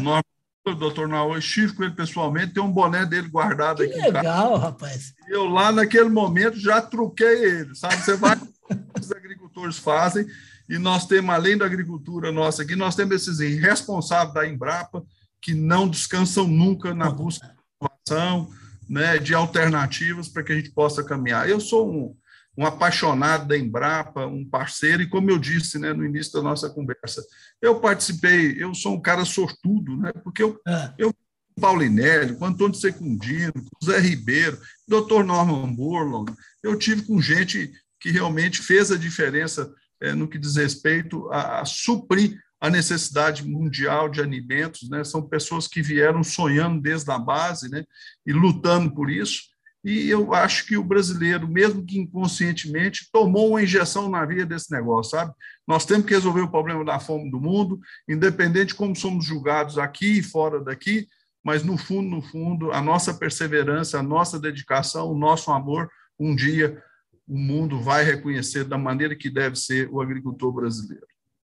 O 0.70 0.75
doutor 0.75 1.09
Naô, 1.09 1.37
estive 1.37 1.72
com 1.72 1.83
ele 1.83 1.94
pessoalmente, 1.94 2.55
tem 2.55 2.62
um 2.62 2.70
boné 2.70 3.05
dele 3.05 3.29
guardado 3.29 3.79
que 3.79 3.85
aqui. 3.85 4.11
legal, 4.11 4.57
rapaz. 4.57 5.12
E 5.29 5.33
eu 5.33 5.46
lá 5.46 5.72
naquele 5.72 6.09
momento 6.09 6.59
já 6.59 6.81
truquei 6.81 7.44
ele, 7.44 7.75
sabe? 7.75 7.96
Você 7.96 8.16
vai, 8.16 8.38
os 9.01 9.11
agricultores 9.11 9.79
fazem, 9.79 10.27
e 10.68 10.79
nós 10.79 11.07
temos, 11.07 11.35
além 11.35 11.59
da 11.59 11.66
agricultura 11.66 12.31
nossa 12.31 12.62
aqui, 12.62 12.77
nós 12.77 12.94
temos 12.94 13.14
esses 13.16 13.38
responsáveis 13.61 14.35
da 14.35 14.46
Embrapa, 14.46 15.05
que 15.40 15.53
não 15.53 15.88
descansam 15.88 16.46
nunca 16.46 16.94
na 16.94 17.11
busca 17.11 17.46
de 17.48 17.55
inovação, 17.81 18.48
né, 18.88 19.18
de 19.18 19.35
alternativas 19.35 20.29
para 20.29 20.44
que 20.44 20.53
a 20.53 20.57
gente 20.57 20.70
possa 20.70 21.03
caminhar. 21.03 21.48
Eu 21.48 21.59
sou 21.59 21.90
um, 21.90 22.16
um 22.56 22.66
apaixonado 22.66 23.48
da 23.48 23.56
Embrapa, 23.56 24.26
um 24.26 24.44
parceiro, 24.44 25.02
e 25.02 25.08
como 25.08 25.30
eu 25.30 25.38
disse 25.38 25.78
né, 25.78 25.92
no 25.92 26.04
início 26.04 26.32
da 26.34 26.42
nossa 26.42 26.68
conversa, 26.68 27.24
eu 27.60 27.80
participei, 27.80 28.62
eu 28.62 28.74
sou 28.74 28.94
um 28.94 29.00
cara 29.00 29.24
sortudo, 29.24 29.96
né, 29.96 30.12
porque 30.22 30.42
eu, 30.42 30.60
é. 30.66 30.92
eu 30.98 31.14
Paulinelli, 31.60 32.36
com 32.36 32.46
Antônio 32.46 32.74
Secundino, 32.74 33.52
com 33.52 33.86
Zé 33.86 33.98
Ribeiro, 33.98 34.58
doutor 34.88 35.24
Norman 35.24 35.72
Burlon, 35.72 36.24
eu 36.62 36.78
tive 36.78 37.02
com 37.02 37.20
gente 37.20 37.72
que 38.00 38.10
realmente 38.10 38.60
fez 38.60 38.90
a 38.90 38.96
diferença 38.96 39.72
é, 40.00 40.12
no 40.14 40.28
que 40.28 40.38
diz 40.38 40.56
respeito 40.56 41.30
a, 41.30 41.60
a, 41.60 41.64
suprir 41.64 42.36
a 42.60 42.68
necessidade 42.68 43.46
mundial 43.46 44.08
de 44.08 44.20
alimentos, 44.20 44.88
né? 44.88 45.04
São 45.04 45.22
pessoas 45.22 45.68
que 45.68 45.82
vieram 45.82 46.22
sonhando 46.24 46.80
desde 46.80 47.10
a 47.10 47.18
base, 47.18 47.68
né? 47.68 47.84
E 48.26 48.32
lutando 48.32 48.92
por 48.92 49.10
isso. 49.10 49.51
E 49.84 50.08
eu 50.08 50.32
acho 50.32 50.66
que 50.66 50.76
o 50.76 50.84
brasileiro, 50.84 51.48
mesmo 51.48 51.84
que 51.84 51.98
inconscientemente, 51.98 53.08
tomou 53.12 53.50
uma 53.50 53.62
injeção 53.62 54.08
na 54.08 54.24
via 54.24 54.46
desse 54.46 54.70
negócio, 54.70 55.18
sabe? 55.18 55.32
Nós 55.66 55.84
temos 55.84 56.06
que 56.06 56.14
resolver 56.14 56.42
o 56.42 56.50
problema 56.50 56.84
da 56.84 57.00
fome 57.00 57.30
do 57.30 57.40
mundo, 57.40 57.80
independente 58.08 58.68
de 58.68 58.74
como 58.74 58.94
somos 58.94 59.24
julgados 59.24 59.78
aqui 59.78 60.18
e 60.18 60.22
fora 60.22 60.60
daqui, 60.60 61.08
mas 61.44 61.64
no 61.64 61.76
fundo, 61.76 62.08
no 62.08 62.22
fundo, 62.22 62.70
a 62.70 62.80
nossa 62.80 63.12
perseverança, 63.12 63.98
a 63.98 64.02
nossa 64.02 64.38
dedicação, 64.38 65.10
o 65.10 65.18
nosso 65.18 65.50
amor, 65.50 65.88
um 66.18 66.36
dia 66.36 66.80
o 67.26 67.38
mundo 67.38 67.80
vai 67.80 68.04
reconhecer 68.04 68.64
da 68.64 68.76
maneira 68.76 69.16
que 69.16 69.30
deve 69.30 69.56
ser 69.56 69.88
o 69.90 70.00
agricultor 70.00 70.52
brasileiro. 70.52 71.06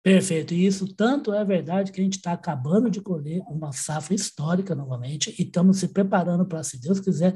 Perfeito. 0.02 0.54
E 0.54 0.66
isso 0.66 0.88
tanto 0.96 1.34
é 1.34 1.44
verdade 1.44 1.92
que 1.92 2.00
a 2.00 2.04
gente 2.04 2.18
está 2.18 2.32
acabando 2.32 2.90
de 2.90 3.02
colher 3.02 3.42
uma 3.50 3.74
safra 3.74 4.16
histórica 4.16 4.74
novamente 4.74 5.36
e 5.38 5.44
estamos 5.44 5.80
se 5.80 5.90
preparando 5.90 6.46
para, 6.46 6.64
se 6.64 6.80
Deus 6.80 7.00
quiser, 7.00 7.34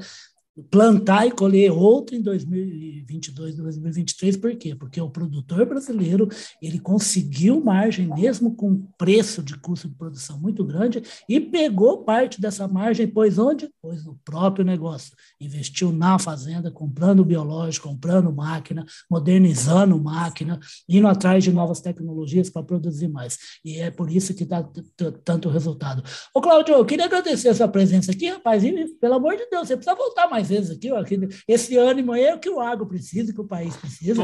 plantar 0.70 1.26
e 1.26 1.30
colher 1.30 1.72
outro 1.72 2.14
em 2.14 2.20
2022, 2.20 3.56
2023, 3.56 4.36
por 4.36 4.54
quê? 4.54 4.74
Porque 4.74 5.00
o 5.00 5.08
produtor 5.08 5.64
brasileiro, 5.64 6.28
ele 6.60 6.78
conseguiu 6.78 7.62
margem 7.62 8.06
mesmo 8.06 8.54
com 8.54 8.86
preço 8.98 9.42
de 9.42 9.56
custo 9.58 9.88
de 9.88 9.94
produção 9.94 10.38
muito 10.38 10.62
grande 10.64 11.02
e 11.28 11.40
pegou 11.40 12.04
parte 12.04 12.40
dessa 12.40 12.68
margem, 12.68 13.06
pois 13.06 13.38
onde? 13.38 13.70
Pois 13.80 14.04
no 14.04 14.18
próprio 14.24 14.64
negócio. 14.64 15.14
Investiu 15.40 15.90
na 15.90 16.18
fazenda, 16.18 16.70
comprando 16.70 17.24
biológico, 17.24 17.88
comprando 17.88 18.32
máquina, 18.32 18.84
modernizando 19.10 19.98
máquina, 19.98 20.60
indo 20.88 21.06
atrás 21.06 21.42
de 21.42 21.52
novas 21.52 21.80
tecnologias 21.80 22.50
para 22.50 22.62
produzir 22.62 23.08
mais. 23.08 23.38
E 23.64 23.78
é 23.78 23.90
por 23.90 24.10
isso 24.10 24.34
que 24.34 24.44
dá 24.44 24.62
tanto 25.24 25.48
resultado. 25.48 26.02
Ô, 26.34 26.40
Cláudio, 26.40 26.74
eu 26.74 26.84
queria 26.84 27.06
agradecer 27.06 27.48
a 27.48 27.54
sua 27.54 27.68
presença 27.68 28.12
aqui, 28.12 28.28
rapaz, 28.28 28.62
e 28.64 28.88
pelo 29.00 29.14
amor 29.14 29.36
de 29.36 29.48
Deus, 29.50 29.68
você 29.68 29.76
precisa 29.76 29.96
voltar 29.96 30.28
mais 30.28 30.41
mais 30.42 30.48
vezes 30.48 30.70
aqui, 30.70 30.92
ó, 30.92 30.98
aqui 30.98 31.18
esse 31.46 31.76
ânimo 31.76 32.12
aí 32.12 32.24
é 32.24 32.34
o 32.34 32.40
que 32.40 32.50
o 32.50 32.60
agro 32.60 32.86
precisa, 32.86 33.32
que 33.32 33.40
o 33.40 33.46
país 33.46 33.76
precisa. 33.76 34.22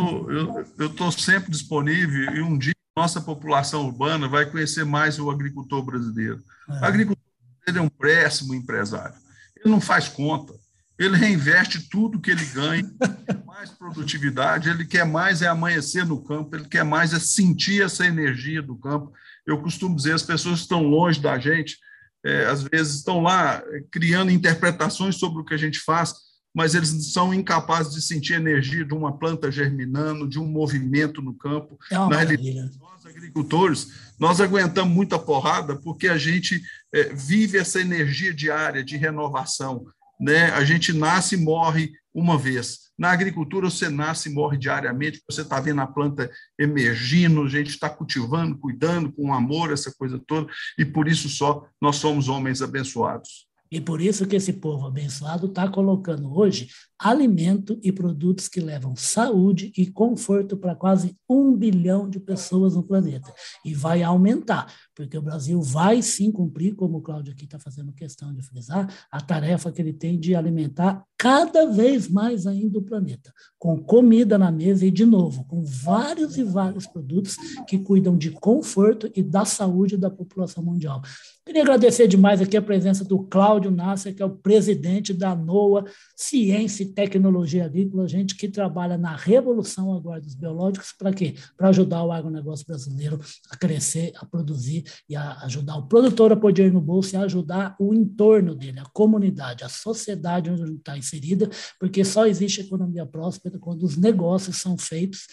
Eu 0.78 0.86
estou 0.86 1.12
sempre 1.12 1.50
disponível 1.50 2.34
e 2.34 2.42
um 2.42 2.58
dia 2.58 2.74
nossa 2.96 3.20
população 3.20 3.86
urbana 3.86 4.26
vai 4.26 4.44
conhecer 4.44 4.84
mais 4.84 5.20
o 5.20 5.30
agricultor 5.30 5.84
brasileiro. 5.84 6.42
É. 6.68 6.72
O 6.72 6.84
agricultor 6.84 7.22
é 7.68 7.80
um 7.80 7.88
péssimo 7.88 8.54
empresário. 8.54 9.14
Ele 9.56 9.72
não 9.72 9.80
faz 9.80 10.08
conta. 10.08 10.52
ele 10.98 11.16
reinveste 11.16 11.88
tudo 11.88 12.20
que 12.20 12.28
ele 12.28 12.44
ganha, 12.46 12.90
mais 13.46 13.70
produtividade, 13.70 14.68
ele 14.68 14.84
quer 14.84 15.06
mais 15.06 15.42
é 15.42 15.46
amanhecer 15.46 16.04
no 16.04 16.20
campo, 16.24 16.56
ele 16.56 16.64
quer 16.64 16.84
mais 16.84 17.14
é 17.14 17.20
sentir 17.20 17.84
essa 17.84 18.04
energia 18.04 18.60
do 18.60 18.74
campo. 18.74 19.12
Eu 19.46 19.62
costumo 19.62 19.94
dizer, 19.94 20.14
as 20.14 20.24
pessoas 20.24 20.56
que 20.56 20.62
estão 20.62 20.82
longe 20.82 21.20
da 21.20 21.38
gente, 21.38 21.78
é, 22.24 22.46
às 22.46 22.62
vezes 22.62 22.96
estão 22.96 23.20
lá 23.20 23.62
é, 23.66 23.82
criando 23.90 24.30
interpretações 24.30 25.16
sobre 25.16 25.40
o 25.40 25.44
que 25.44 25.54
a 25.54 25.58
gente 25.58 25.78
faz, 25.80 26.14
mas 26.54 26.74
eles 26.74 27.12
são 27.12 27.32
incapazes 27.32 27.94
de 27.94 28.02
sentir 28.02 28.34
energia 28.34 28.84
de 28.84 28.94
uma 28.94 29.16
planta 29.16 29.50
germinando, 29.50 30.28
de 30.28 30.38
um 30.38 30.46
movimento 30.46 31.22
no 31.22 31.34
campo. 31.34 31.78
É 31.90 31.98
uma 31.98 32.08
Na 32.08 32.16
realidade, 32.16 32.78
nós 32.78 33.06
agricultores, 33.06 33.88
nós 34.18 34.40
aguentamos 34.40 34.92
muita 34.92 35.18
porrada 35.18 35.76
porque 35.76 36.08
a 36.08 36.18
gente 36.18 36.60
é, 36.92 37.14
vive 37.14 37.58
essa 37.58 37.80
energia 37.80 38.34
diária 38.34 38.82
de 38.82 38.96
renovação. 38.96 39.86
Né? 40.20 40.50
A 40.50 40.64
gente 40.64 40.92
nasce 40.92 41.34
e 41.34 41.38
morre 41.38 41.92
uma 42.14 42.36
vez. 42.36 42.88
Na 42.98 43.12
agricultura, 43.12 43.70
você 43.70 43.88
nasce 43.88 44.28
e 44.28 44.32
morre 44.32 44.58
diariamente, 44.58 45.22
você 45.28 45.42
está 45.42 45.60
vendo 45.60 45.80
a 45.80 45.86
planta 45.86 46.28
emergindo, 46.58 47.44
a 47.44 47.48
gente 47.48 47.70
está 47.70 47.88
cultivando, 47.88 48.58
cuidando 48.58 49.12
com 49.12 49.32
amor, 49.32 49.72
essa 49.72 49.94
coisa 49.96 50.20
toda, 50.26 50.50
e 50.76 50.84
por 50.84 51.06
isso 51.06 51.28
só 51.28 51.64
nós 51.80 51.96
somos 51.96 52.28
homens 52.28 52.60
abençoados. 52.60 53.46
E 53.70 53.80
por 53.80 54.00
isso 54.00 54.26
que 54.26 54.34
esse 54.34 54.54
povo 54.54 54.86
abençoado 54.86 55.46
está 55.46 55.68
colocando 55.68 56.34
hoje 56.34 56.68
alimento 56.98 57.78
e 57.82 57.92
produtos 57.92 58.48
que 58.48 58.60
levam 58.60 58.96
saúde 58.96 59.72
e 59.76 59.86
conforto 59.86 60.56
para 60.56 60.74
quase 60.74 61.14
um 61.28 61.56
bilhão 61.56 62.08
de 62.08 62.18
pessoas 62.18 62.74
no 62.74 62.82
planeta. 62.82 63.32
E 63.64 63.72
vai 63.74 64.02
aumentar, 64.02 64.72
porque 64.94 65.16
o 65.16 65.22
Brasil 65.22 65.60
vai 65.62 66.02
sim 66.02 66.32
cumprir, 66.32 66.74
como 66.74 66.98
o 66.98 67.02
Cláudio 67.02 67.32
aqui 67.32 67.44
está 67.44 67.58
fazendo 67.58 67.92
questão 67.92 68.34
de 68.34 68.42
frisar, 68.42 68.92
a 69.10 69.20
tarefa 69.20 69.70
que 69.70 69.80
ele 69.80 69.92
tem 69.92 70.18
de 70.18 70.34
alimentar 70.34 71.04
cada 71.16 71.66
vez 71.66 72.08
mais 72.08 72.46
ainda 72.46 72.78
o 72.78 72.82
planeta, 72.82 73.32
com 73.58 73.76
comida 73.76 74.38
na 74.38 74.52
mesa 74.52 74.86
e, 74.86 74.90
de 74.90 75.04
novo, 75.04 75.44
com 75.44 75.62
vários 75.62 76.36
e 76.36 76.44
vários 76.44 76.86
produtos 76.86 77.36
que 77.66 77.78
cuidam 77.78 78.16
de 78.16 78.30
conforto 78.30 79.10
e 79.14 79.22
da 79.22 79.44
saúde 79.44 79.96
da 79.96 80.10
população 80.10 80.62
mundial. 80.62 81.02
Queria 81.48 81.62
agradecer 81.62 82.06
demais 82.06 82.42
aqui 82.42 82.58
a 82.58 82.62
presença 82.62 83.04
do 83.04 83.20
Cláudio 83.20 83.70
Nasser, 83.70 84.14
que 84.14 84.22
é 84.22 84.26
o 84.26 84.36
presidente 84.36 85.14
da 85.14 85.34
NOAA 85.34 85.86
Ciência 86.14 86.87
tecnologia 86.88 87.64
agrícola, 87.64 88.08
gente 88.08 88.34
que 88.34 88.48
trabalha 88.48 88.98
na 88.98 89.14
revolução 89.14 89.94
agora 89.94 90.20
dos 90.20 90.34
biológicos, 90.34 90.92
para 90.92 91.12
quê? 91.12 91.34
Para 91.56 91.68
ajudar 91.68 92.02
o 92.02 92.12
agronegócio 92.12 92.66
brasileiro 92.66 93.20
a 93.50 93.56
crescer, 93.56 94.12
a 94.16 94.26
produzir 94.26 94.84
e 95.08 95.14
a 95.14 95.38
ajudar 95.44 95.76
o 95.76 95.86
produtor 95.86 96.32
a 96.32 96.36
poder 96.36 96.66
ir 96.66 96.72
no 96.72 96.80
bolso 96.80 97.14
e 97.14 97.16
ajudar 97.16 97.76
o 97.78 97.94
entorno 97.94 98.54
dele, 98.54 98.80
a 98.80 98.86
comunidade, 98.86 99.64
a 99.64 99.68
sociedade 99.68 100.50
onde 100.50 100.62
ele 100.62 100.74
está 100.74 100.96
inserida, 100.96 101.48
porque 101.78 102.04
só 102.04 102.26
existe 102.26 102.60
economia 102.60 103.06
próspera 103.06 103.58
quando 103.58 103.82
os 103.84 103.96
negócios 103.96 104.56
são 104.56 104.76
feitos 104.76 105.26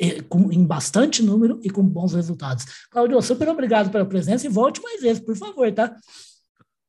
em 0.00 0.64
bastante 0.64 1.22
número 1.22 1.60
e 1.62 1.68
com 1.68 1.82
bons 1.82 2.14
resultados. 2.14 2.64
Claudio, 2.90 3.20
super 3.20 3.48
obrigado 3.50 3.90
pela 3.90 4.06
presença 4.06 4.46
e 4.46 4.50
volte 4.50 4.80
mais 4.82 5.02
vezes, 5.02 5.22
por 5.22 5.36
favor, 5.36 5.70
tá? 5.72 5.94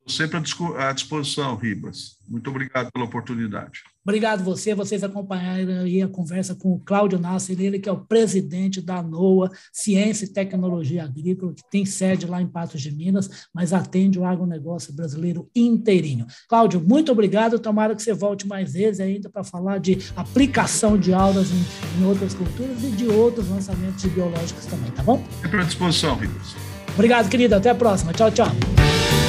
Sempre 0.07 0.37
à 0.77 0.91
disposição, 0.91 1.55
Ribas. 1.55 2.17
Muito 2.27 2.49
obrigado 2.49 2.91
pela 2.91 3.05
oportunidade. 3.05 3.81
Obrigado 4.03 4.43
você, 4.43 4.73
vocês 4.73 5.03
acompanharam 5.03 5.81
aí 5.81 6.01
a 6.01 6.07
conversa 6.07 6.55
com 6.55 6.73
o 6.73 6.79
Cláudio 6.79 7.19
Nasser, 7.19 7.59
ele 7.61 7.77
que 7.77 7.87
é 7.87 7.91
o 7.91 7.99
presidente 7.99 8.81
da 8.81 9.01
NOA, 9.01 9.51
Ciência 9.71 10.25
e 10.25 10.29
Tecnologia 10.29 11.03
Agrícola, 11.03 11.53
que 11.53 11.61
tem 11.69 11.85
sede 11.85 12.25
lá 12.25 12.41
em 12.41 12.47
Patos 12.47 12.81
de 12.81 12.91
Minas, 12.91 13.47
mas 13.53 13.73
atende 13.73 14.17
o 14.17 14.25
agronegócio 14.25 14.91
brasileiro 14.91 15.47
inteirinho. 15.55 16.25
Cláudio, 16.49 16.81
muito 16.81 17.11
obrigado, 17.11 17.59
tomara 17.59 17.95
que 17.95 18.01
você 18.01 18.13
volte 18.13 18.47
mais 18.47 18.73
vezes 18.73 18.99
ainda 18.99 19.29
para 19.29 19.43
falar 19.43 19.77
de 19.77 19.99
aplicação 20.15 20.97
de 20.97 21.13
aulas 21.13 21.49
em, 21.51 22.01
em, 22.01 22.05
outras 22.05 22.33
culturas 22.33 22.83
e 22.83 22.89
de 22.89 23.07
outros 23.07 23.47
lançamentos 23.49 24.03
biológicos 24.05 24.65
também, 24.65 24.89
tá 24.91 25.03
bom? 25.03 25.23
Sempre 25.41 25.61
à 25.61 25.63
disposição, 25.63 26.15
Ribas. 26.15 26.55
Obrigado, 26.95 27.29
querido, 27.29 27.55
até 27.55 27.69
a 27.69 27.75
próxima. 27.75 28.13
Tchau, 28.13 28.31
tchau. 28.31 29.20